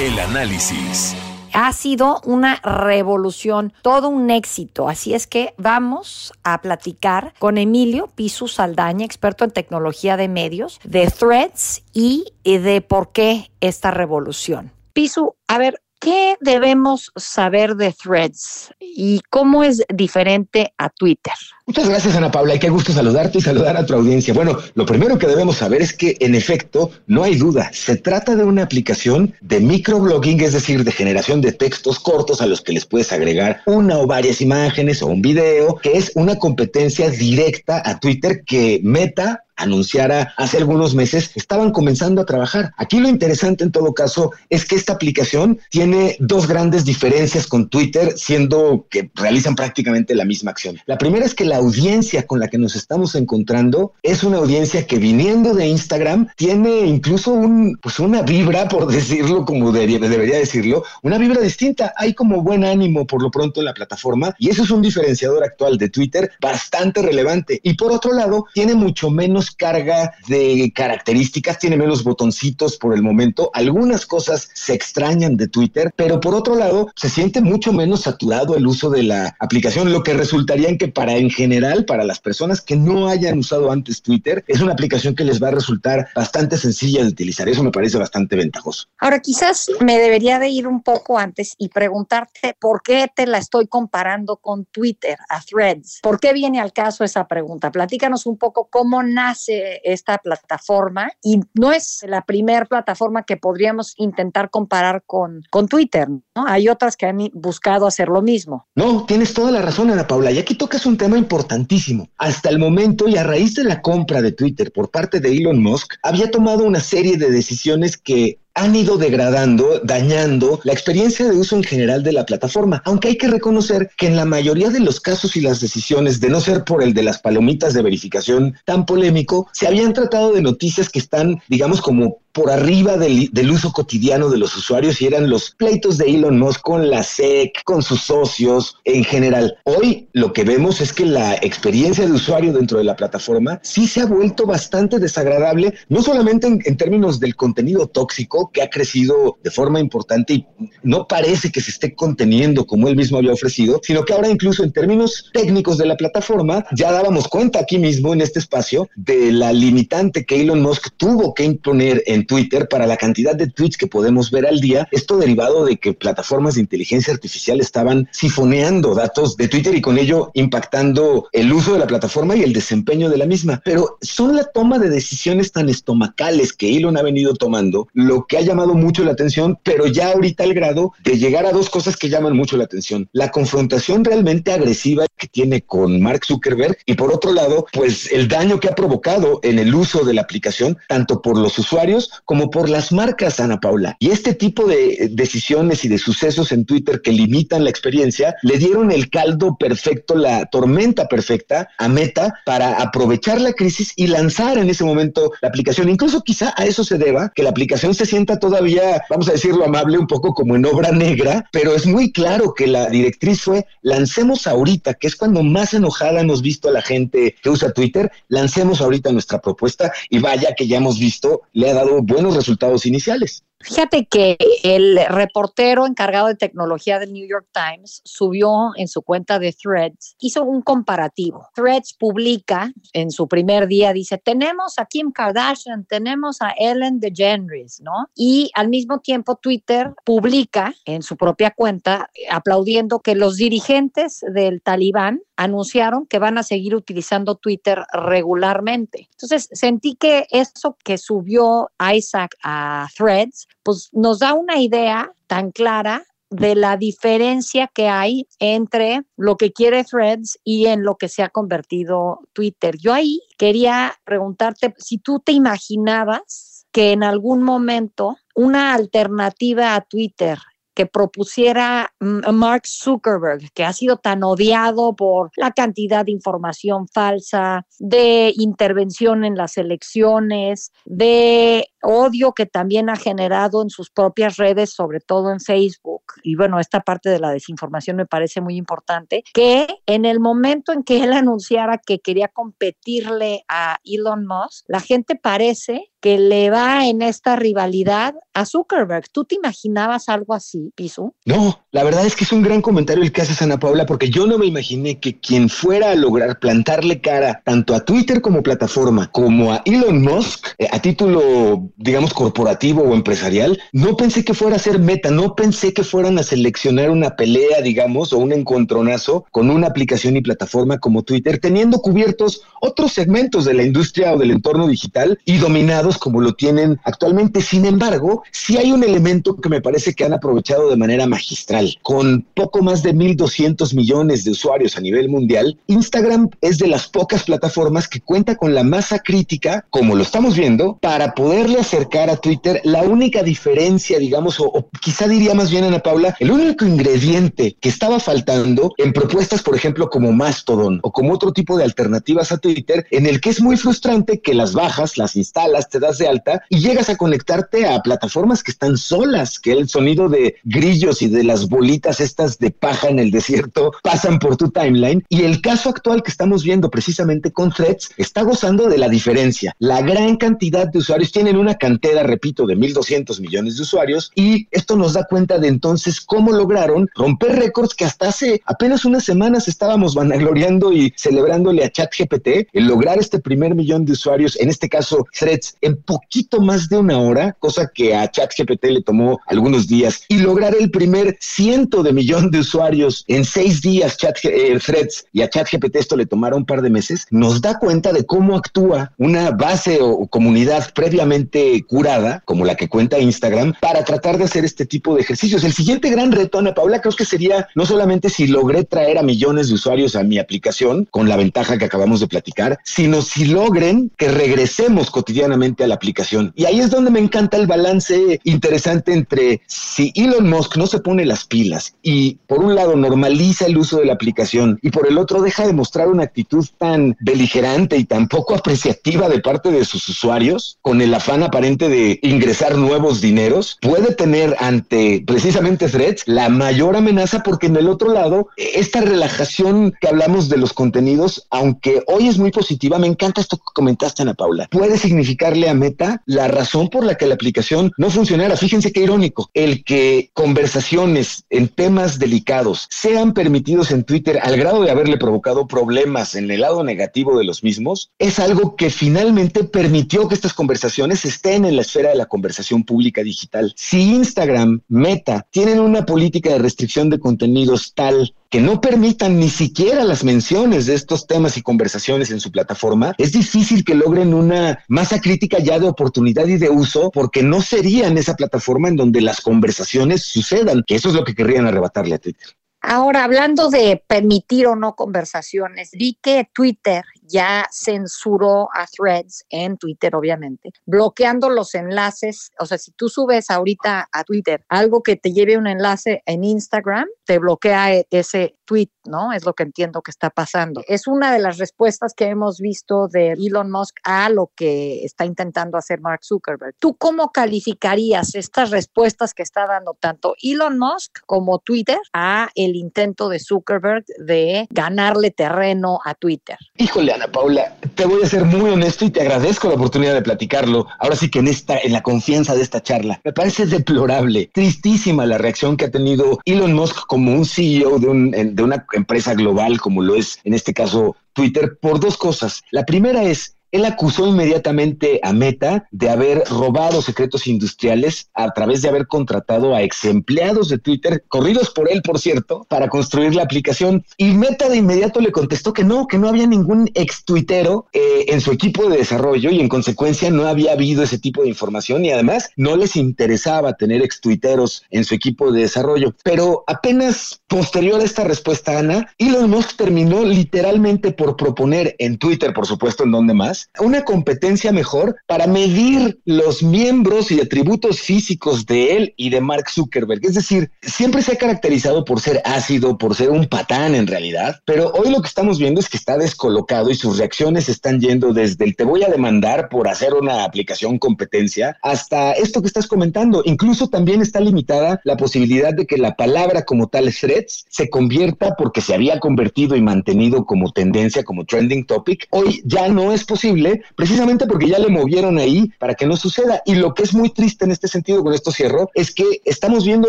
El 0.00 0.18
análisis. 0.18 1.16
Ha 1.54 1.72
sido 1.72 2.20
una 2.24 2.56
revolución, 2.56 3.72
todo 3.82 4.08
un 4.08 4.30
éxito. 4.30 4.88
Así 4.88 5.14
es 5.14 5.26
que 5.26 5.54
vamos 5.56 6.32
a 6.44 6.60
platicar 6.60 7.34
con 7.38 7.58
Emilio 7.58 8.08
Pisu 8.14 8.48
Saldaña, 8.48 9.04
experto 9.04 9.44
en 9.44 9.50
tecnología 9.50 10.16
de 10.16 10.28
medios, 10.28 10.78
de 10.84 11.06
Threads 11.08 11.82
y 11.92 12.32
de 12.44 12.80
por 12.80 13.12
qué 13.12 13.50
esta 13.60 13.90
revolución. 13.90 14.72
Pisu, 14.92 15.34
a 15.46 15.58
ver, 15.58 15.80
¿Qué 16.00 16.36
debemos 16.40 17.10
saber 17.16 17.74
de 17.74 17.92
Threads 17.92 18.72
y 18.78 19.20
cómo 19.30 19.64
es 19.64 19.82
diferente 19.92 20.72
a 20.78 20.90
Twitter? 20.90 21.32
Muchas 21.66 21.88
gracias, 21.88 22.14
Ana 22.14 22.30
Paula, 22.30 22.54
y 22.54 22.60
qué 22.60 22.70
gusto 22.70 22.92
saludarte 22.92 23.38
y 23.38 23.40
saludar 23.40 23.76
a 23.76 23.84
tu 23.84 23.94
audiencia. 23.94 24.32
Bueno, 24.32 24.56
lo 24.74 24.86
primero 24.86 25.18
que 25.18 25.26
debemos 25.26 25.56
saber 25.56 25.82
es 25.82 25.92
que, 25.92 26.16
en 26.20 26.36
efecto, 26.36 26.92
no 27.08 27.24
hay 27.24 27.34
duda, 27.34 27.70
se 27.72 27.96
trata 27.96 28.36
de 28.36 28.44
una 28.44 28.62
aplicación 28.62 29.34
de 29.40 29.58
microblogging, 29.58 30.40
es 30.40 30.52
decir, 30.52 30.84
de 30.84 30.92
generación 30.92 31.40
de 31.40 31.52
textos 31.52 31.98
cortos 31.98 32.40
a 32.40 32.46
los 32.46 32.62
que 32.62 32.72
les 32.72 32.86
puedes 32.86 33.12
agregar 33.12 33.62
una 33.66 33.98
o 33.98 34.06
varias 34.06 34.40
imágenes 34.40 35.02
o 35.02 35.08
un 35.08 35.20
video, 35.20 35.76
que 35.76 35.98
es 35.98 36.12
una 36.14 36.36
competencia 36.36 37.10
directa 37.10 37.82
a 37.84 37.98
Twitter 37.98 38.44
que 38.46 38.80
Meta 38.84 39.44
anunciara 39.58 40.32
hace 40.36 40.56
algunos 40.56 40.94
meses, 40.94 41.30
estaban 41.34 41.70
comenzando 41.72 42.22
a 42.22 42.26
trabajar. 42.26 42.72
Aquí 42.76 42.98
lo 43.00 43.08
interesante 43.08 43.64
en 43.64 43.72
todo 43.72 43.92
caso 43.92 44.32
es 44.48 44.64
que 44.64 44.76
esta 44.76 44.94
aplicación 44.94 45.60
tiene 45.70 46.16
dos 46.20 46.46
grandes 46.46 46.84
diferencias 46.84 47.46
con 47.46 47.68
Twitter, 47.68 48.14
siendo 48.16 48.86
que 48.90 49.10
realizan 49.14 49.54
prácticamente 49.54 50.14
la 50.14 50.24
misma 50.24 50.52
acción. 50.52 50.78
La 50.86 50.98
primera 50.98 51.26
es 51.26 51.34
que 51.34 51.44
la 51.44 51.56
audiencia 51.56 52.26
con 52.26 52.40
la 52.40 52.48
que 52.48 52.58
nos 52.58 52.76
estamos 52.76 53.14
encontrando 53.14 53.92
es 54.02 54.22
una 54.22 54.38
audiencia 54.38 54.86
que 54.86 54.98
viniendo 54.98 55.54
de 55.54 55.66
Instagram 55.66 56.28
tiene 56.36 56.86
incluso 56.86 57.32
un, 57.32 57.76
pues 57.82 57.98
una 57.98 58.22
vibra, 58.22 58.68
por 58.68 58.86
decirlo 58.90 59.44
como 59.44 59.72
debería, 59.72 59.98
debería 59.98 60.38
decirlo, 60.38 60.84
una 61.02 61.18
vibra 61.18 61.40
distinta. 61.40 61.92
Hay 61.96 62.14
como 62.14 62.42
buen 62.42 62.64
ánimo 62.64 63.06
por 63.06 63.22
lo 63.22 63.30
pronto 63.30 63.60
en 63.60 63.66
la 63.66 63.74
plataforma 63.74 64.34
y 64.38 64.50
eso 64.50 64.62
es 64.62 64.70
un 64.70 64.82
diferenciador 64.82 65.44
actual 65.44 65.78
de 65.78 65.88
Twitter 65.88 66.30
bastante 66.40 67.02
relevante. 67.02 67.60
Y 67.62 67.74
por 67.74 67.92
otro 67.92 68.12
lado, 68.12 68.46
tiene 68.54 68.74
mucho 68.74 69.10
menos 69.10 69.47
carga 69.52 70.14
de 70.26 70.72
características, 70.74 71.58
tiene 71.58 71.76
menos 71.76 72.04
botoncitos 72.04 72.76
por 72.76 72.94
el 72.94 73.02
momento. 73.02 73.50
Algunas 73.54 74.06
cosas 74.06 74.50
se 74.54 74.74
extrañan 74.74 75.36
de 75.36 75.48
Twitter, 75.48 75.92
pero 75.96 76.20
por 76.20 76.34
otro 76.34 76.54
lado, 76.54 76.88
se 76.96 77.08
siente 77.08 77.40
mucho 77.40 77.72
menos 77.72 78.02
saturado 78.02 78.56
el 78.56 78.66
uso 78.66 78.90
de 78.90 79.02
la 79.02 79.36
aplicación, 79.40 79.92
lo 79.92 80.02
que 80.02 80.14
resultaría 80.14 80.68
en 80.68 80.78
que 80.78 80.88
para 80.88 81.16
en 81.16 81.30
general, 81.30 81.84
para 81.84 82.04
las 82.04 82.20
personas 82.20 82.60
que 82.60 82.76
no 82.76 83.08
hayan 83.08 83.38
usado 83.38 83.70
antes 83.70 84.02
Twitter, 84.02 84.44
es 84.46 84.60
una 84.60 84.72
aplicación 84.72 85.14
que 85.14 85.24
les 85.24 85.42
va 85.42 85.48
a 85.48 85.52
resultar 85.52 86.08
bastante 86.14 86.56
sencilla 86.56 87.02
de 87.02 87.08
utilizar. 87.08 87.48
Eso 87.48 87.62
me 87.62 87.70
parece 87.70 87.98
bastante 87.98 88.36
ventajoso. 88.36 88.86
Ahora, 88.98 89.20
quizás 89.20 89.70
me 89.80 89.98
debería 89.98 90.38
de 90.38 90.48
ir 90.48 90.66
un 90.66 90.82
poco 90.82 91.18
antes 91.18 91.54
y 91.58 91.68
preguntarte 91.68 92.56
por 92.60 92.82
qué 92.82 93.10
te 93.14 93.26
la 93.26 93.38
estoy 93.38 93.66
comparando 93.66 94.36
con 94.36 94.64
Twitter, 94.66 95.18
a 95.28 95.40
Threads. 95.40 96.00
¿Por 96.02 96.20
qué 96.20 96.32
viene 96.32 96.60
al 96.60 96.72
caso 96.72 97.04
esa 97.04 97.26
pregunta? 97.26 97.70
Platícanos 97.70 98.26
un 98.26 98.36
poco 98.36 98.68
cómo 98.70 99.02
nace 99.02 99.37
esta 99.48 100.18
plataforma 100.18 101.10
y 101.22 101.40
no 101.54 101.72
es 101.72 102.04
la 102.06 102.22
primera 102.22 102.64
plataforma 102.64 103.24
que 103.24 103.36
podríamos 103.36 103.94
intentar 103.96 104.50
comparar 104.50 105.02
con, 105.06 105.42
con 105.50 105.68
Twitter, 105.68 106.08
¿no? 106.08 106.46
Hay 106.46 106.68
otras 106.68 106.96
que 106.96 107.06
han 107.06 107.18
buscado 107.32 107.86
hacer 107.86 108.08
lo 108.08 108.22
mismo. 108.22 108.66
No, 108.74 109.04
tienes 109.06 109.34
toda 109.34 109.50
la 109.50 109.62
razón, 109.62 109.90
Ana 109.90 110.06
Paula, 110.06 110.30
y 110.30 110.38
aquí 110.38 110.54
tocas 110.54 110.86
un 110.86 110.96
tema 110.96 111.18
importantísimo. 111.18 112.08
Hasta 112.16 112.50
el 112.50 112.58
momento 112.58 113.08
y 113.08 113.16
a 113.16 113.24
raíz 113.24 113.54
de 113.54 113.64
la 113.64 113.82
compra 113.82 114.22
de 114.22 114.32
Twitter 114.32 114.72
por 114.72 114.90
parte 114.90 115.20
de 115.20 115.32
Elon 115.32 115.62
Musk, 115.62 115.94
había 116.02 116.30
tomado 116.30 116.64
una 116.64 116.80
serie 116.80 117.16
de 117.16 117.30
decisiones 117.30 117.96
que 117.96 118.38
han 118.54 118.74
ido 118.74 118.98
degradando, 118.98 119.80
dañando 119.84 120.60
la 120.64 120.72
experiencia 120.72 121.28
de 121.28 121.36
uso 121.36 121.54
en 121.56 121.62
general 121.62 122.02
de 122.02 122.12
la 122.12 122.26
plataforma, 122.26 122.82
aunque 122.84 123.08
hay 123.08 123.16
que 123.16 123.28
reconocer 123.28 123.90
que 123.96 124.06
en 124.06 124.16
la 124.16 124.24
mayoría 124.24 124.70
de 124.70 124.80
los 124.80 125.00
casos 125.00 125.36
y 125.36 125.40
las 125.40 125.60
decisiones, 125.60 126.20
de 126.20 126.28
no 126.28 126.40
ser 126.40 126.64
por 126.64 126.82
el 126.82 126.92
de 126.92 127.04
las 127.04 127.20
palomitas 127.20 127.72
de 127.72 127.82
verificación 127.82 128.56
tan 128.64 128.84
polémico, 128.84 129.48
se 129.52 129.68
habían 129.68 129.92
tratado 129.92 130.32
de 130.32 130.42
noticias 130.42 130.88
que 130.88 130.98
están, 130.98 131.40
digamos, 131.48 131.80
como 131.80 132.18
por 132.32 132.50
arriba 132.50 132.96
del, 132.96 133.50
uso 133.50 133.72
cotidiano 133.72 134.28
de 134.28 134.38
los 134.38 134.56
usuarios 134.56 135.00
y 135.00 135.06
eran 135.06 135.28
los 135.28 135.50
pleitos 135.50 135.98
de 135.98 136.04
Elon 136.04 136.38
Musk 136.38 136.60
con 136.60 136.88
la 136.88 137.02
SEC, 137.02 137.64
con 137.64 137.82
sus 137.82 138.02
socios 138.02 138.76
en 138.84 139.02
general. 139.02 139.56
Hoy 139.64 140.08
lo 140.12 140.32
que 140.32 140.44
vemos 140.44 140.80
es 140.80 140.92
que 140.92 141.04
la 141.04 141.34
experiencia 141.34 142.06
de 142.06 142.12
usuario 142.12 142.52
dentro 142.52 142.78
de 142.78 142.84
la 142.84 142.94
plataforma 142.94 143.58
sí 143.64 143.88
se 143.88 144.02
ha 144.02 144.06
vuelto 144.06 144.46
bastante 144.46 145.00
desagradable, 145.00 145.74
no 145.88 146.00
solamente 146.00 146.46
en, 146.46 146.60
en 146.64 146.76
términos 146.76 147.18
del 147.18 147.34
contenido 147.34 147.88
tóxico, 147.88 148.47
que 148.52 148.62
ha 148.62 148.70
crecido 148.70 149.38
de 149.42 149.50
forma 149.50 149.80
importante 149.80 150.34
y 150.34 150.46
no 150.82 151.06
parece 151.06 151.50
que 151.50 151.60
se 151.60 151.70
esté 151.70 151.94
conteniendo 151.94 152.66
como 152.66 152.88
él 152.88 152.96
mismo 152.96 153.18
había 153.18 153.32
ofrecido, 153.32 153.80
sino 153.82 154.04
que 154.04 154.12
ahora 154.12 154.28
incluso 154.28 154.64
en 154.64 154.72
términos 154.72 155.30
técnicos 155.32 155.78
de 155.78 155.86
la 155.86 155.96
plataforma 155.96 156.64
ya 156.74 156.92
dábamos 156.92 157.28
cuenta 157.28 157.60
aquí 157.60 157.78
mismo 157.78 158.12
en 158.12 158.20
este 158.20 158.38
espacio 158.38 158.88
de 158.96 159.32
la 159.32 159.52
limitante 159.52 160.24
que 160.24 160.40
Elon 160.40 160.62
Musk 160.62 160.88
tuvo 160.96 161.34
que 161.34 161.44
imponer 161.44 162.02
en 162.06 162.26
Twitter 162.26 162.68
para 162.68 162.86
la 162.86 162.96
cantidad 162.96 163.34
de 163.34 163.48
tweets 163.48 163.76
que 163.76 163.86
podemos 163.86 164.30
ver 164.30 164.46
al 164.46 164.60
día. 164.60 164.88
Esto 164.90 165.18
derivado 165.18 165.64
de 165.64 165.76
que 165.76 165.92
plataformas 165.92 166.54
de 166.54 166.60
inteligencia 166.60 167.12
artificial 167.12 167.60
estaban 167.60 168.08
sifoneando 168.12 168.94
datos 168.94 169.36
de 169.36 169.48
Twitter 169.48 169.74
y 169.74 169.80
con 169.80 169.98
ello 169.98 170.30
impactando 170.34 171.28
el 171.32 171.52
uso 171.52 171.72
de 171.72 171.78
la 171.78 171.86
plataforma 171.86 172.36
y 172.36 172.42
el 172.42 172.52
desempeño 172.52 173.08
de 173.08 173.18
la 173.18 173.26
misma. 173.26 173.60
Pero 173.64 173.98
son 174.00 174.36
la 174.36 174.44
toma 174.44 174.78
de 174.78 174.90
decisiones 174.90 175.52
tan 175.52 175.68
estomacales 175.68 176.52
que 176.52 176.76
Elon 176.76 176.96
ha 176.96 177.02
venido 177.02 177.34
tomando 177.34 177.88
lo 177.92 178.26
que 178.28 178.36
ha 178.36 178.42
llamado 178.42 178.74
mucho 178.74 179.04
la 179.04 179.12
atención, 179.12 179.58
pero 179.64 179.86
ya 179.86 180.12
ahorita 180.12 180.44
al 180.44 180.54
grado 180.54 180.92
de 181.02 181.18
llegar 181.18 181.46
a 181.46 181.52
dos 181.52 181.70
cosas 181.70 181.96
que 181.96 182.08
llaman 182.08 182.36
mucho 182.36 182.56
la 182.56 182.64
atención. 182.64 183.08
La 183.12 183.30
confrontación 183.30 184.04
realmente 184.04 184.52
agresiva 184.52 185.06
que 185.16 185.26
tiene 185.26 185.62
con 185.62 186.00
Mark 186.00 186.24
Zuckerberg 186.26 186.76
y 186.86 186.94
por 186.94 187.12
otro 187.12 187.32
lado, 187.32 187.66
pues 187.72 188.12
el 188.12 188.28
daño 188.28 188.60
que 188.60 188.68
ha 188.68 188.74
provocado 188.74 189.40
en 189.42 189.58
el 189.58 189.74
uso 189.74 190.04
de 190.04 190.14
la 190.14 190.22
aplicación, 190.22 190.78
tanto 190.88 191.22
por 191.22 191.38
los 191.38 191.58
usuarios 191.58 192.10
como 192.24 192.50
por 192.50 192.68
las 192.68 192.92
marcas, 192.92 193.40
Ana 193.40 193.60
Paula. 193.60 193.96
Y 193.98 194.10
este 194.10 194.34
tipo 194.34 194.66
de 194.66 195.08
decisiones 195.10 195.84
y 195.84 195.88
de 195.88 195.98
sucesos 195.98 196.52
en 196.52 196.64
Twitter 196.64 197.00
que 197.02 197.12
limitan 197.12 197.64
la 197.64 197.70
experiencia, 197.70 198.34
le 198.42 198.58
dieron 198.58 198.92
el 198.92 199.10
caldo 199.10 199.56
perfecto, 199.58 200.14
la 200.14 200.46
tormenta 200.46 201.08
perfecta 201.08 201.68
a 201.78 201.88
Meta 201.88 202.34
para 202.44 202.80
aprovechar 202.80 203.40
la 203.40 203.52
crisis 203.52 203.92
y 203.96 204.08
lanzar 204.08 204.58
en 204.58 204.68
ese 204.70 204.84
momento 204.84 205.32
la 205.40 205.48
aplicación. 205.48 205.88
Incluso 205.88 206.22
quizá 206.22 206.52
a 206.56 206.64
eso 206.64 206.84
se 206.84 206.98
deba 206.98 207.32
que 207.34 207.42
la 207.42 207.50
aplicación 207.50 207.94
se 207.94 208.06
sienta 208.06 208.17
todavía, 208.26 209.02
vamos 209.08 209.28
a 209.28 209.32
decirlo 209.32 209.64
amable, 209.64 209.98
un 209.98 210.06
poco 210.06 210.34
como 210.34 210.56
en 210.56 210.66
obra 210.66 210.90
negra, 210.92 211.48
pero 211.52 211.74
es 211.74 211.86
muy 211.86 212.12
claro 212.12 212.54
que 212.54 212.66
la 212.66 212.88
directriz 212.88 213.42
fue 213.42 213.66
lancemos 213.82 214.46
ahorita, 214.46 214.94
que 214.94 215.06
es 215.06 215.16
cuando 215.16 215.42
más 215.42 215.74
enojada 215.74 216.20
hemos 216.20 216.42
visto 216.42 216.68
a 216.68 216.72
la 216.72 216.82
gente 216.82 217.34
que 217.42 217.50
usa 217.50 217.72
Twitter, 217.72 218.10
lancemos 218.28 218.80
ahorita 218.80 219.12
nuestra 219.12 219.40
propuesta 219.40 219.92
y 220.10 220.18
vaya 220.18 220.54
que 220.56 220.66
ya 220.66 220.78
hemos 220.78 220.98
visto, 220.98 221.42
le 221.52 221.70
ha 221.70 221.74
dado 221.74 222.02
buenos 222.02 222.36
resultados 222.36 222.86
iniciales. 222.86 223.44
Fíjate 223.60 224.06
que 224.06 224.36
el 224.62 225.00
reportero 225.08 225.84
encargado 225.84 226.28
de 226.28 226.36
tecnología 226.36 227.00
del 227.00 227.12
New 227.12 227.26
York 227.26 227.48
Times 227.52 228.00
subió 228.04 228.70
en 228.76 228.86
su 228.86 229.02
cuenta 229.02 229.38
de 229.40 229.52
Threads, 229.52 230.16
hizo 230.20 230.44
un 230.44 230.62
comparativo. 230.62 231.48
Threads 231.54 231.94
publica 231.98 232.72
en 232.92 233.10
su 233.10 233.26
primer 233.26 233.66
día, 233.66 233.92
dice, 233.92 234.16
tenemos 234.18 234.78
a 234.78 234.86
Kim 234.86 235.10
Kardashian, 235.10 235.86
tenemos 235.86 236.40
a 236.40 236.54
Ellen 236.56 237.00
DeGeneres, 237.00 237.80
¿no? 237.80 238.06
Y 238.14 238.50
al 238.54 238.68
mismo 238.68 239.00
tiempo 239.00 239.36
Twitter 239.36 239.92
publica 240.04 240.74
en 240.84 241.02
su 241.02 241.16
propia 241.16 241.50
cuenta 241.50 242.10
aplaudiendo 242.30 243.00
que 243.00 243.16
los 243.16 243.36
dirigentes 243.36 244.20
del 244.32 244.62
talibán 244.62 245.20
anunciaron 245.38 246.04
que 246.06 246.18
van 246.18 246.36
a 246.36 246.42
seguir 246.42 246.74
utilizando 246.74 247.36
Twitter 247.36 247.84
regularmente. 247.92 249.08
Entonces 249.12 249.48
sentí 249.52 249.94
que 249.94 250.26
eso 250.30 250.76
que 250.84 250.98
subió 250.98 251.70
Isaac 251.94 252.36
a 252.42 252.88
Threads, 252.96 253.46
pues 253.62 253.88
nos 253.92 254.18
da 254.18 254.34
una 254.34 254.58
idea 254.58 255.12
tan 255.28 255.52
clara 255.52 256.04
de 256.30 256.56
la 256.56 256.76
diferencia 256.76 257.70
que 257.72 257.88
hay 257.88 258.26
entre 258.40 259.02
lo 259.16 259.36
que 259.36 259.52
quiere 259.52 259.84
Threads 259.84 260.38
y 260.42 260.66
en 260.66 260.82
lo 260.82 260.96
que 260.96 261.08
se 261.08 261.22
ha 261.22 261.28
convertido 261.28 262.18
Twitter. 262.32 262.76
Yo 262.76 262.92
ahí 262.92 263.20
quería 263.38 263.94
preguntarte 264.04 264.74
si 264.78 264.98
tú 264.98 265.20
te 265.20 265.30
imaginabas 265.30 266.66
que 266.72 266.90
en 266.90 267.04
algún 267.04 267.44
momento 267.44 268.16
una 268.34 268.74
alternativa 268.74 269.76
a 269.76 269.82
Twitter 269.82 270.38
que 270.78 270.86
propusiera 270.86 271.92
mm, 271.98 272.30
Mark 272.32 272.62
Zuckerberg, 272.64 273.50
que 273.52 273.64
ha 273.64 273.72
sido 273.72 273.96
tan 273.96 274.22
odiado 274.22 274.94
por 274.94 275.32
la 275.34 275.50
cantidad 275.50 276.04
de 276.04 276.12
información 276.12 276.86
falsa, 276.86 277.66
de 277.80 278.32
intervención 278.36 279.24
en 279.24 279.36
las 279.36 279.58
elecciones, 279.58 280.70
de 280.84 281.66
odio 281.82 282.32
que 282.32 282.46
también 282.46 282.90
ha 282.90 282.96
generado 282.96 283.62
en 283.62 283.70
sus 283.70 283.90
propias 283.90 284.36
redes, 284.36 284.70
sobre 284.70 285.00
todo 285.00 285.30
en 285.32 285.40
Facebook. 285.40 286.02
Y 286.22 286.36
bueno, 286.36 286.60
esta 286.60 286.80
parte 286.80 287.10
de 287.10 287.18
la 287.18 287.30
desinformación 287.30 287.96
me 287.96 288.06
parece 288.06 288.40
muy 288.40 288.56
importante, 288.56 289.22
que 289.32 289.66
en 289.86 290.04
el 290.04 290.20
momento 290.20 290.72
en 290.72 290.82
que 290.82 291.02
él 291.02 291.12
anunciara 291.12 291.78
que 291.78 292.00
quería 292.00 292.28
competirle 292.28 293.44
a 293.48 293.78
Elon 293.84 294.26
Musk, 294.26 294.64
la 294.68 294.80
gente 294.80 295.16
parece 295.16 295.90
que 296.00 296.18
le 296.18 296.50
va 296.50 296.86
en 296.86 297.02
esta 297.02 297.36
rivalidad 297.36 298.14
a 298.34 298.44
Zuckerberg. 298.44 299.08
¿Tú 299.10 299.24
te 299.24 299.34
imaginabas 299.34 300.08
algo 300.08 300.34
así, 300.34 300.72
Piso? 300.76 301.14
No, 301.24 301.64
la 301.72 301.82
verdad 301.82 302.06
es 302.06 302.14
que 302.14 302.24
es 302.24 302.32
un 302.32 302.42
gran 302.42 302.62
comentario 302.62 303.02
el 303.02 303.12
que 303.12 303.22
hace 303.22 303.42
Ana 303.42 303.58
Paula, 303.58 303.86
porque 303.86 304.10
yo 304.10 304.26
no 304.26 304.38
me 304.38 304.46
imaginé 304.46 305.00
que 305.00 305.18
quien 305.18 305.48
fuera 305.48 305.90
a 305.90 305.94
lograr 305.96 306.38
plantarle 306.38 307.00
cara 307.00 307.42
tanto 307.44 307.74
a 307.74 307.84
Twitter 307.84 308.20
como 308.20 308.42
plataforma, 308.42 309.10
como 309.10 309.52
a 309.52 309.62
Elon 309.64 310.02
Musk, 310.02 310.48
eh, 310.58 310.68
a 310.70 310.80
título, 310.80 311.70
digamos, 311.78 312.12
corporativo 312.12 312.82
o 312.82 312.94
empresarial, 312.94 313.58
no 313.72 313.96
pensé 313.96 314.24
que 314.24 314.34
fuera 314.34 314.56
a 314.56 314.58
ser 314.58 314.80
meta, 314.80 315.10
no 315.10 315.34
pensé 315.34 315.72
que 315.72 315.84
fueran 315.84 316.18
a 316.18 316.24
seleccionar 316.24 316.90
una 316.90 317.16
pelea, 317.16 317.62
digamos, 317.62 318.12
o 318.12 318.18
un 318.18 318.32
encontronazo 318.32 319.24
con 319.30 319.50
una 319.50 319.68
aplicación 319.68 320.16
y 320.16 320.20
plataforma 320.20 320.78
como 320.78 321.04
Twitter, 321.04 321.38
teniendo 321.38 321.78
cubiertos 321.78 322.42
otros 322.60 322.92
segmentos 322.92 323.44
de 323.44 323.54
la 323.54 323.62
industria 323.62 324.12
o 324.12 324.18
del 324.18 324.32
entorno 324.32 324.66
digital 324.66 325.18
y 325.24 325.38
dominados 325.38 325.98
como 325.98 326.20
lo 326.20 326.34
tienen 326.34 326.80
actualmente. 326.84 327.40
Sin 327.40 327.64
embargo, 327.64 328.22
sí 328.32 328.56
hay 328.56 328.72
un 328.72 328.82
elemento 328.82 329.36
que 329.36 329.48
me 329.48 329.60
parece 329.60 329.94
que 329.94 330.04
han 330.04 330.12
aprovechado 330.12 330.68
de 330.68 330.76
manera 330.76 331.06
magistral. 331.06 331.78
Con 331.82 332.26
poco 332.34 332.62
más 332.62 332.82
de 332.82 332.94
1.200 332.94 333.74
millones 333.74 334.24
de 334.24 334.32
usuarios 334.32 334.76
a 334.76 334.80
nivel 334.80 335.08
mundial, 335.08 335.58
Instagram 335.68 336.30
es 336.40 336.58
de 336.58 336.66
las 336.66 336.88
pocas 336.88 337.22
plataformas 337.22 337.86
que 337.86 338.00
cuenta 338.00 338.36
con 338.36 338.54
la 338.54 338.64
masa 338.64 338.98
crítica, 338.98 339.64
como 339.70 339.94
lo 339.94 340.02
estamos 340.02 340.36
viendo, 340.36 340.78
para 340.80 341.14
poderle 341.14 341.60
acercar 341.68 342.08
a 342.08 342.16
Twitter 342.16 342.62
la 342.64 342.82
única 342.82 343.22
diferencia, 343.22 343.98
digamos, 343.98 344.40
o, 344.40 344.68
quizá 344.80 345.06
diría 345.06 345.34
más 345.34 345.50
bien 345.50 345.64
Ana 345.64 345.80
Paula, 345.80 346.16
el 346.18 346.30
único 346.30 346.64
ingrediente 346.64 347.56
que 347.60 347.68
estaba 347.68 348.00
faltando 348.00 348.72
en 348.78 348.94
propuestas, 348.94 349.42
por 349.42 349.54
ejemplo, 349.54 349.90
como 349.90 350.10
Mastodon 350.12 350.80
o 350.82 350.90
como 350.90 351.12
otro 351.12 351.32
tipo 351.32 351.58
de 351.58 351.64
alternativas 351.64 352.32
a 352.32 352.38
Twitter, 352.38 352.86
en 352.90 353.04
el 353.06 353.20
que 353.20 353.28
es 353.28 353.42
muy 353.42 353.58
frustrante 353.58 354.20
que 354.20 354.32
las 354.32 354.54
bajas, 354.54 354.96
las 354.96 355.14
instalas, 355.14 355.68
te 355.68 355.78
das 355.78 355.98
de 355.98 356.08
alta 356.08 356.42
y 356.48 356.60
llegas 356.60 356.88
a 356.88 356.96
conectarte 356.96 357.66
a 357.66 357.82
plataformas 357.82 358.42
que 358.42 358.50
están 358.50 358.78
solas, 358.78 359.38
que 359.38 359.52
el 359.52 359.68
sonido 359.68 360.08
de 360.08 360.36
grillos 360.44 361.02
y 361.02 361.08
de 361.08 361.22
las 361.22 361.48
bolitas 361.48 362.00
estas 362.00 362.38
de 362.38 362.50
paja 362.50 362.88
en 362.88 362.98
el 362.98 363.10
desierto 363.10 363.72
pasan 363.82 364.18
por 364.18 364.38
tu 364.38 364.50
timeline. 364.50 365.04
Y 365.10 365.24
el 365.24 365.42
caso 365.42 365.68
actual 365.68 366.02
que 366.02 366.10
estamos 366.10 366.44
viendo 366.44 366.70
precisamente 366.70 367.30
con 367.30 367.52
Threads 367.52 367.90
está 367.98 368.22
gozando 368.22 368.68
de 368.68 368.78
la 368.78 368.88
diferencia. 368.88 369.54
La 369.58 369.82
gran 369.82 370.16
cantidad 370.16 370.66
de 370.66 370.78
usuarios 370.78 371.12
tienen 371.12 371.36
una 371.36 371.57
cantera, 371.58 372.02
repito, 372.02 372.46
de 372.46 372.56
1.200 372.56 373.20
millones 373.20 373.56
de 373.56 373.62
usuarios 373.62 374.10
y 374.14 374.48
esto 374.50 374.76
nos 374.76 374.94
da 374.94 375.04
cuenta 375.04 375.38
de 375.38 375.48
entonces 375.48 376.00
cómo 376.00 376.32
lograron 376.32 376.88
romper 376.94 377.36
récords 377.38 377.74
que 377.74 377.84
hasta 377.84 378.08
hace 378.08 378.40
apenas 378.46 378.84
unas 378.84 379.04
semanas 379.04 379.48
estábamos 379.48 379.94
vanagloriando 379.94 380.72
y 380.72 380.92
celebrándole 380.96 381.64
a 381.64 381.70
ChatGPT 381.70 382.48
el 382.52 382.66
lograr 382.66 382.98
este 382.98 383.18
primer 383.18 383.54
millón 383.54 383.84
de 383.84 383.92
usuarios, 383.92 384.38
en 384.40 384.48
este 384.48 384.68
caso 384.68 385.06
Threads, 385.18 385.56
en 385.60 385.76
poquito 385.82 386.40
más 386.40 386.68
de 386.68 386.78
una 386.78 386.98
hora, 386.98 387.36
cosa 387.38 387.70
que 387.72 387.94
a 387.94 388.10
ChatGPT 388.10 388.64
le 388.66 388.82
tomó 388.82 389.20
algunos 389.26 389.68
días, 389.68 390.02
y 390.08 390.18
lograr 390.18 390.54
el 390.58 390.70
primer 390.70 391.16
ciento 391.20 391.82
de 391.82 391.92
millón 391.92 392.30
de 392.30 392.40
usuarios 392.40 393.04
en 393.08 393.24
seis 393.24 393.60
días, 393.62 393.96
Chat, 393.96 394.16
eh, 394.24 394.58
Threads, 394.64 395.06
y 395.12 395.22
a 395.22 395.30
ChatGPT 395.30 395.76
esto 395.76 395.96
le 395.96 396.06
tomará 396.06 396.36
un 396.36 396.44
par 396.44 396.62
de 396.62 396.70
meses, 396.70 397.06
nos 397.10 397.40
da 397.40 397.58
cuenta 397.58 397.92
de 397.92 398.04
cómo 398.04 398.36
actúa 398.36 398.92
una 398.98 399.30
base 399.30 399.78
o, 399.80 400.06
comunidad 400.06 400.72
previamente 400.74 401.37
curada, 401.66 402.22
como 402.24 402.44
la 402.44 402.54
que 402.54 402.68
cuenta 402.68 402.98
Instagram, 402.98 403.54
para 403.60 403.84
tratar 403.84 404.18
de 404.18 404.24
hacer 404.24 404.44
este 404.44 404.66
tipo 404.66 404.94
de 404.94 405.02
ejercicios. 405.02 405.44
El 405.44 405.52
siguiente 405.52 405.90
gran 405.90 406.12
reto, 406.12 406.38
Ana 406.38 406.54
Paula, 406.54 406.80
creo 406.80 406.94
que 406.94 407.04
sería 407.04 407.48
no 407.54 407.66
solamente 407.66 408.08
si 408.08 408.26
logré 408.26 408.64
traer 408.64 408.98
a 408.98 409.02
millones 409.02 409.48
de 409.48 409.54
usuarios 409.54 409.96
a 409.96 410.02
mi 410.02 410.18
aplicación, 410.18 410.86
con 410.90 411.08
la 411.08 411.16
ventaja 411.16 411.58
que 411.58 411.64
acabamos 411.64 412.00
de 412.00 412.08
platicar, 412.08 412.58
sino 412.64 413.02
si 413.02 413.26
logren 413.26 413.90
que 413.96 414.08
regresemos 414.08 414.90
cotidianamente 414.90 415.64
a 415.64 415.66
la 415.66 415.74
aplicación. 415.74 416.32
Y 416.36 416.44
ahí 416.44 416.60
es 416.60 416.70
donde 416.70 416.90
me 416.90 417.00
encanta 417.00 417.36
el 417.36 417.46
balance 417.46 418.20
interesante 418.24 418.92
entre 418.92 419.40
si 419.46 419.92
Elon 419.94 420.28
Musk 420.28 420.56
no 420.56 420.66
se 420.66 420.80
pone 420.80 421.04
las 421.04 421.24
pilas 421.24 421.74
y 421.82 422.18
por 422.26 422.42
un 422.42 422.54
lado 422.54 422.76
normaliza 422.76 423.46
el 423.46 423.56
uso 423.56 423.78
de 423.78 423.86
la 423.86 423.94
aplicación 423.94 424.58
y 424.62 424.70
por 424.70 424.86
el 424.86 424.98
otro 424.98 425.22
deja 425.22 425.46
de 425.46 425.52
mostrar 425.52 425.88
una 425.88 426.04
actitud 426.04 426.46
tan 426.58 426.96
beligerante 427.00 427.76
y 427.76 427.84
tan 427.84 428.08
poco 428.08 428.34
apreciativa 428.34 429.08
de 429.08 429.20
parte 429.20 429.50
de 429.50 429.64
sus 429.64 429.88
usuarios 429.88 430.58
con 430.62 430.80
el 430.80 430.94
afán 430.94 431.22
aparente 431.28 431.68
de 431.68 431.98
ingresar 432.02 432.56
nuevos 432.56 433.00
dineros, 433.00 433.58
puede 433.60 433.94
tener 433.94 434.36
ante 434.40 435.02
precisamente 435.06 435.68
Threads 435.68 436.02
la 436.06 436.28
mayor 436.28 436.76
amenaza 436.76 437.22
porque 437.22 437.46
en 437.46 437.56
el 437.56 437.68
otro 437.68 437.92
lado, 437.92 438.28
esta 438.36 438.80
relajación 438.80 439.74
que 439.80 439.88
hablamos 439.88 440.28
de 440.28 440.36
los 440.36 440.52
contenidos, 440.52 441.26
aunque 441.30 441.82
hoy 441.86 442.08
es 442.08 442.18
muy 442.18 442.30
positiva, 442.30 442.78
me 442.78 442.86
encanta 442.86 443.20
esto 443.20 443.36
que 443.36 443.44
comentaste, 443.54 444.02
Ana 444.02 444.14
Paula, 444.14 444.48
puede 444.50 444.78
significarle 444.78 445.48
a 445.48 445.54
Meta 445.54 446.02
la 446.06 446.28
razón 446.28 446.68
por 446.68 446.84
la 446.84 446.96
que 446.96 447.06
la 447.06 447.14
aplicación 447.14 447.72
no 447.76 447.90
funcionara. 447.90 448.36
Fíjense 448.36 448.72
qué 448.72 448.80
irónico, 448.80 449.30
el 449.34 449.64
que 449.64 450.10
conversaciones 450.14 451.24
en 451.30 451.48
temas 451.48 451.98
delicados 451.98 452.66
sean 452.70 453.12
permitidos 453.12 453.70
en 453.70 453.84
Twitter 453.84 454.18
al 454.22 454.36
grado 454.36 454.62
de 454.62 454.70
haberle 454.70 454.96
provocado 454.96 455.46
problemas 455.46 456.14
en 456.14 456.30
el 456.30 456.40
lado 456.40 456.64
negativo 456.64 457.18
de 457.18 457.24
los 457.24 457.42
mismos, 457.42 457.90
es 457.98 458.18
algo 458.18 458.56
que 458.56 458.70
finalmente 458.70 459.44
permitió 459.44 460.08
que 460.08 460.14
estas 460.14 460.32
conversaciones 460.32 461.04
estén 461.18 461.44
en 461.44 461.56
la 461.56 461.62
esfera 461.62 461.88
de 461.88 461.96
la 461.96 462.06
conversación 462.06 462.62
pública 462.62 463.02
digital. 463.02 463.52
Si 463.56 463.94
Instagram, 463.94 464.62
Meta, 464.68 465.26
tienen 465.32 465.58
una 465.58 465.84
política 465.84 466.30
de 466.30 466.38
restricción 466.38 466.90
de 466.90 467.00
contenidos 467.00 467.74
tal 467.74 468.14
que 468.30 468.40
no 468.40 468.60
permitan 468.60 469.18
ni 469.18 469.28
siquiera 469.28 469.82
las 469.82 470.04
menciones 470.04 470.66
de 470.66 470.74
estos 470.74 471.08
temas 471.08 471.36
y 471.36 471.42
conversaciones 471.42 472.12
en 472.12 472.20
su 472.20 472.30
plataforma, 472.30 472.94
es 472.98 473.12
difícil 473.12 473.64
que 473.64 473.74
logren 473.74 474.14
una 474.14 474.62
masa 474.68 475.00
crítica 475.00 475.38
ya 475.38 475.58
de 475.58 475.66
oportunidad 475.66 476.26
y 476.28 476.36
de 476.36 476.50
uso, 476.50 476.90
porque 476.92 477.22
no 477.22 477.40
serían 477.40 477.98
esa 477.98 478.14
plataforma 478.14 478.68
en 478.68 478.76
donde 478.76 479.00
las 479.00 479.20
conversaciones 479.20 480.02
sucedan, 480.02 480.62
que 480.66 480.76
eso 480.76 480.90
es 480.90 480.94
lo 480.94 481.04
que 481.04 481.14
querrían 481.14 481.46
arrebatarle 481.46 481.96
a 481.96 481.98
Twitter. 481.98 482.28
Ahora, 482.60 483.04
hablando 483.04 483.50
de 483.50 483.82
permitir 483.86 484.46
o 484.46 484.56
no 484.56 484.74
conversaciones, 484.74 485.70
vi 485.72 485.98
que 486.00 486.28
Twitter 486.32 486.84
ya 487.08 487.46
censuró 487.50 488.48
a 488.54 488.66
Threads 488.66 489.24
en 489.30 489.56
Twitter, 489.56 489.94
obviamente, 489.94 490.50
bloqueando 490.66 491.30
los 491.30 491.54
enlaces. 491.54 492.30
O 492.38 492.46
sea, 492.46 492.58
si 492.58 492.72
tú 492.72 492.88
subes 492.88 493.30
ahorita 493.30 493.88
a 493.90 494.04
Twitter 494.04 494.44
algo 494.48 494.82
que 494.82 494.96
te 494.96 495.12
lleve 495.12 495.36
un 495.36 495.46
enlace 495.46 496.02
en 496.06 496.24
Instagram, 496.24 496.86
te 497.04 497.18
bloquea 497.18 497.74
e-, 497.74 497.86
ese 497.90 498.36
tweet, 498.44 498.70
¿no? 498.84 499.12
Es 499.12 499.24
lo 499.26 499.34
que 499.34 499.42
entiendo 499.42 499.82
que 499.82 499.90
está 499.90 500.10
pasando. 500.10 500.62
Es 500.66 500.86
una 500.86 501.12
de 501.12 501.18
las 501.18 501.38
respuestas 501.38 501.92
que 501.94 502.06
hemos 502.06 502.38
visto 502.38 502.88
de 502.88 503.12
Elon 503.12 503.50
Musk 503.50 503.76
a 503.84 504.08
lo 504.08 504.30
que 504.34 504.84
está 504.84 505.04
intentando 505.04 505.58
hacer 505.58 505.80
Mark 505.80 506.00
Zuckerberg. 506.04 506.54
¿Tú 506.58 506.74
cómo 506.76 507.12
calificarías 507.12 508.14
estas 508.14 508.50
respuestas 508.50 509.14
que 509.14 509.22
está 509.22 509.46
dando 509.46 509.76
tanto 509.78 510.14
Elon 510.22 510.58
Musk 510.58 511.00
como 511.06 511.38
Twitter 511.38 511.78
a 511.92 512.30
el 512.34 512.56
intento 512.56 513.08
de 513.08 513.20
Zuckerberg 513.20 513.84
de 513.98 514.46
ganarle 514.50 515.10
terreno 515.10 515.80
a 515.84 515.94
Twitter? 515.94 516.38
Híjole, 516.56 516.92
Paula, 517.06 517.56
te 517.76 517.86
voy 517.86 518.02
a 518.02 518.08
ser 518.08 518.24
muy 518.24 518.50
honesto 518.50 518.84
y 518.84 518.90
te 518.90 519.00
agradezco 519.00 519.48
la 519.48 519.54
oportunidad 519.54 519.94
de 519.94 520.02
platicarlo. 520.02 520.66
Ahora 520.80 520.96
sí 520.96 521.08
que 521.08 521.20
en 521.20 521.28
esta, 521.28 521.56
en 521.58 521.72
la 521.72 521.82
confianza 521.82 522.34
de 522.34 522.42
esta 522.42 522.60
charla, 522.60 523.00
me 523.04 523.12
parece 523.12 523.46
deplorable, 523.46 524.30
tristísima 524.34 525.06
la 525.06 525.18
reacción 525.18 525.56
que 525.56 525.66
ha 525.66 525.70
tenido 525.70 526.18
Elon 526.24 526.52
Musk 526.52 526.86
como 526.86 527.12
un 527.14 527.24
CEO 527.24 527.78
de, 527.78 527.86
un, 527.86 528.10
de 528.10 528.42
una 528.42 528.66
empresa 528.72 529.14
global 529.14 529.60
como 529.60 529.82
lo 529.82 529.94
es 529.94 530.18
en 530.24 530.34
este 530.34 530.52
caso 530.52 530.96
Twitter 531.12 531.58
por 531.60 531.78
dos 531.78 531.96
cosas. 531.96 532.42
La 532.50 532.64
primera 532.64 533.04
es 533.04 533.37
él 533.52 533.64
acusó 533.64 534.06
inmediatamente 534.06 535.00
a 535.02 535.12
Meta 535.12 535.68
de 535.70 535.90
haber 535.90 536.24
robado 536.28 536.82
secretos 536.82 537.26
industriales 537.26 538.10
a 538.14 538.30
través 538.32 538.62
de 538.62 538.68
haber 538.68 538.86
contratado 538.86 539.54
a 539.54 539.62
ex 539.62 539.84
empleados 539.84 540.48
de 540.48 540.58
Twitter, 540.58 541.04
corridos 541.08 541.50
por 541.50 541.70
él, 541.70 541.82
por 541.82 541.98
cierto, 541.98 542.46
para 542.48 542.68
construir 542.68 543.14
la 543.14 543.22
aplicación. 543.22 543.84
Y 543.96 544.12
Meta 544.12 544.48
de 544.48 544.56
inmediato 544.56 545.00
le 545.00 545.12
contestó 545.12 545.52
que 545.52 545.64
no, 545.64 545.86
que 545.86 545.98
no 545.98 546.08
había 546.08 546.26
ningún 546.26 546.70
ex 546.74 547.04
tuitero 547.04 547.66
eh, 547.72 548.06
en 548.08 548.20
su 548.20 548.32
equipo 548.32 548.68
de 548.68 548.78
desarrollo 548.78 549.30
y 549.30 549.40
en 549.40 549.48
consecuencia 549.48 550.10
no 550.10 550.26
había 550.26 550.52
habido 550.52 550.82
ese 550.82 550.98
tipo 550.98 551.22
de 551.22 551.28
información 551.28 551.84
y 551.84 551.90
además 551.90 552.30
no 552.36 552.56
les 552.56 552.76
interesaba 552.76 553.54
tener 553.54 553.82
ex 553.82 554.00
tuiteros 554.00 554.64
en 554.70 554.84
su 554.84 554.94
equipo 554.94 555.32
de 555.32 555.42
desarrollo. 555.42 555.94
Pero 556.02 556.44
apenas 556.46 557.20
posterior 557.26 557.80
a 557.80 557.84
esta 557.84 558.04
respuesta, 558.04 558.58
Ana, 558.58 558.92
Elon 558.98 559.30
Musk 559.30 559.56
terminó 559.56 560.04
literalmente 560.04 560.92
por 560.92 561.16
proponer 561.16 561.76
en 561.78 561.98
Twitter, 561.98 562.32
por 562.32 562.46
supuesto, 562.46 562.84
en 562.84 562.92
donde 562.92 563.14
más, 563.14 563.37
una 563.60 563.84
competencia 563.84 564.52
mejor 564.52 564.96
para 565.06 565.26
medir 565.26 565.98
los 566.04 566.42
miembros 566.42 567.10
y 567.10 567.20
atributos 567.20 567.80
físicos 567.80 568.46
de 568.46 568.76
él 568.76 568.94
y 568.96 569.10
de 569.10 569.20
Mark 569.20 569.50
Zuckerberg. 569.50 570.04
Es 570.04 570.14
decir, 570.14 570.50
siempre 570.62 571.02
se 571.02 571.12
ha 571.12 571.16
caracterizado 571.16 571.84
por 571.84 572.00
ser 572.00 572.20
ácido, 572.24 572.78
por 572.78 572.94
ser 572.94 573.10
un 573.10 573.26
patán 573.26 573.74
en 573.74 573.86
realidad, 573.86 574.40
pero 574.44 574.72
hoy 574.72 574.90
lo 574.90 575.00
que 575.00 575.08
estamos 575.08 575.38
viendo 575.38 575.60
es 575.60 575.68
que 575.68 575.76
está 575.76 575.96
descolocado 575.96 576.70
y 576.70 576.74
sus 576.74 576.98
reacciones 576.98 577.48
están 577.48 577.80
yendo 577.80 578.12
desde 578.12 578.44
el 578.44 578.56
te 578.56 578.64
voy 578.64 578.82
a 578.82 578.88
demandar 578.88 579.48
por 579.48 579.68
hacer 579.68 579.94
una 579.94 580.24
aplicación 580.24 580.78
competencia 580.78 581.56
hasta 581.62 582.12
esto 582.12 582.40
que 582.40 582.48
estás 582.48 582.66
comentando. 582.66 583.22
Incluso 583.24 583.68
también 583.68 584.02
está 584.02 584.20
limitada 584.20 584.80
la 584.84 584.96
posibilidad 584.96 585.54
de 585.54 585.66
que 585.66 585.78
la 585.78 585.94
palabra 585.94 586.44
como 586.44 586.68
tal 586.68 586.92
threads 586.92 587.44
se 587.48 587.70
convierta 587.70 588.34
porque 588.36 588.60
se 588.60 588.74
había 588.74 588.98
convertido 589.00 589.56
y 589.56 589.62
mantenido 589.62 590.24
como 590.24 590.52
tendencia, 590.52 591.04
como 591.04 591.24
trending 591.24 591.66
topic. 591.66 592.06
Hoy 592.10 592.42
ya 592.44 592.68
no 592.68 592.92
es 592.92 593.04
posible 593.04 593.27
precisamente 593.74 594.26
porque 594.26 594.48
ya 594.48 594.58
le 594.58 594.68
movieron 594.68 595.18
ahí 595.18 595.50
para 595.58 595.74
que 595.74 595.86
no 595.86 595.96
suceda. 595.96 596.42
Y 596.44 596.54
lo 596.54 596.74
que 596.74 596.82
es 596.82 596.94
muy 596.94 597.10
triste 597.10 597.44
en 597.44 597.50
este 597.50 597.68
sentido, 597.68 598.02
con 598.02 598.14
esto 598.14 598.30
cierro, 598.30 598.70
es 598.74 598.94
que 598.94 599.04
estamos 599.24 599.64
viendo 599.64 599.88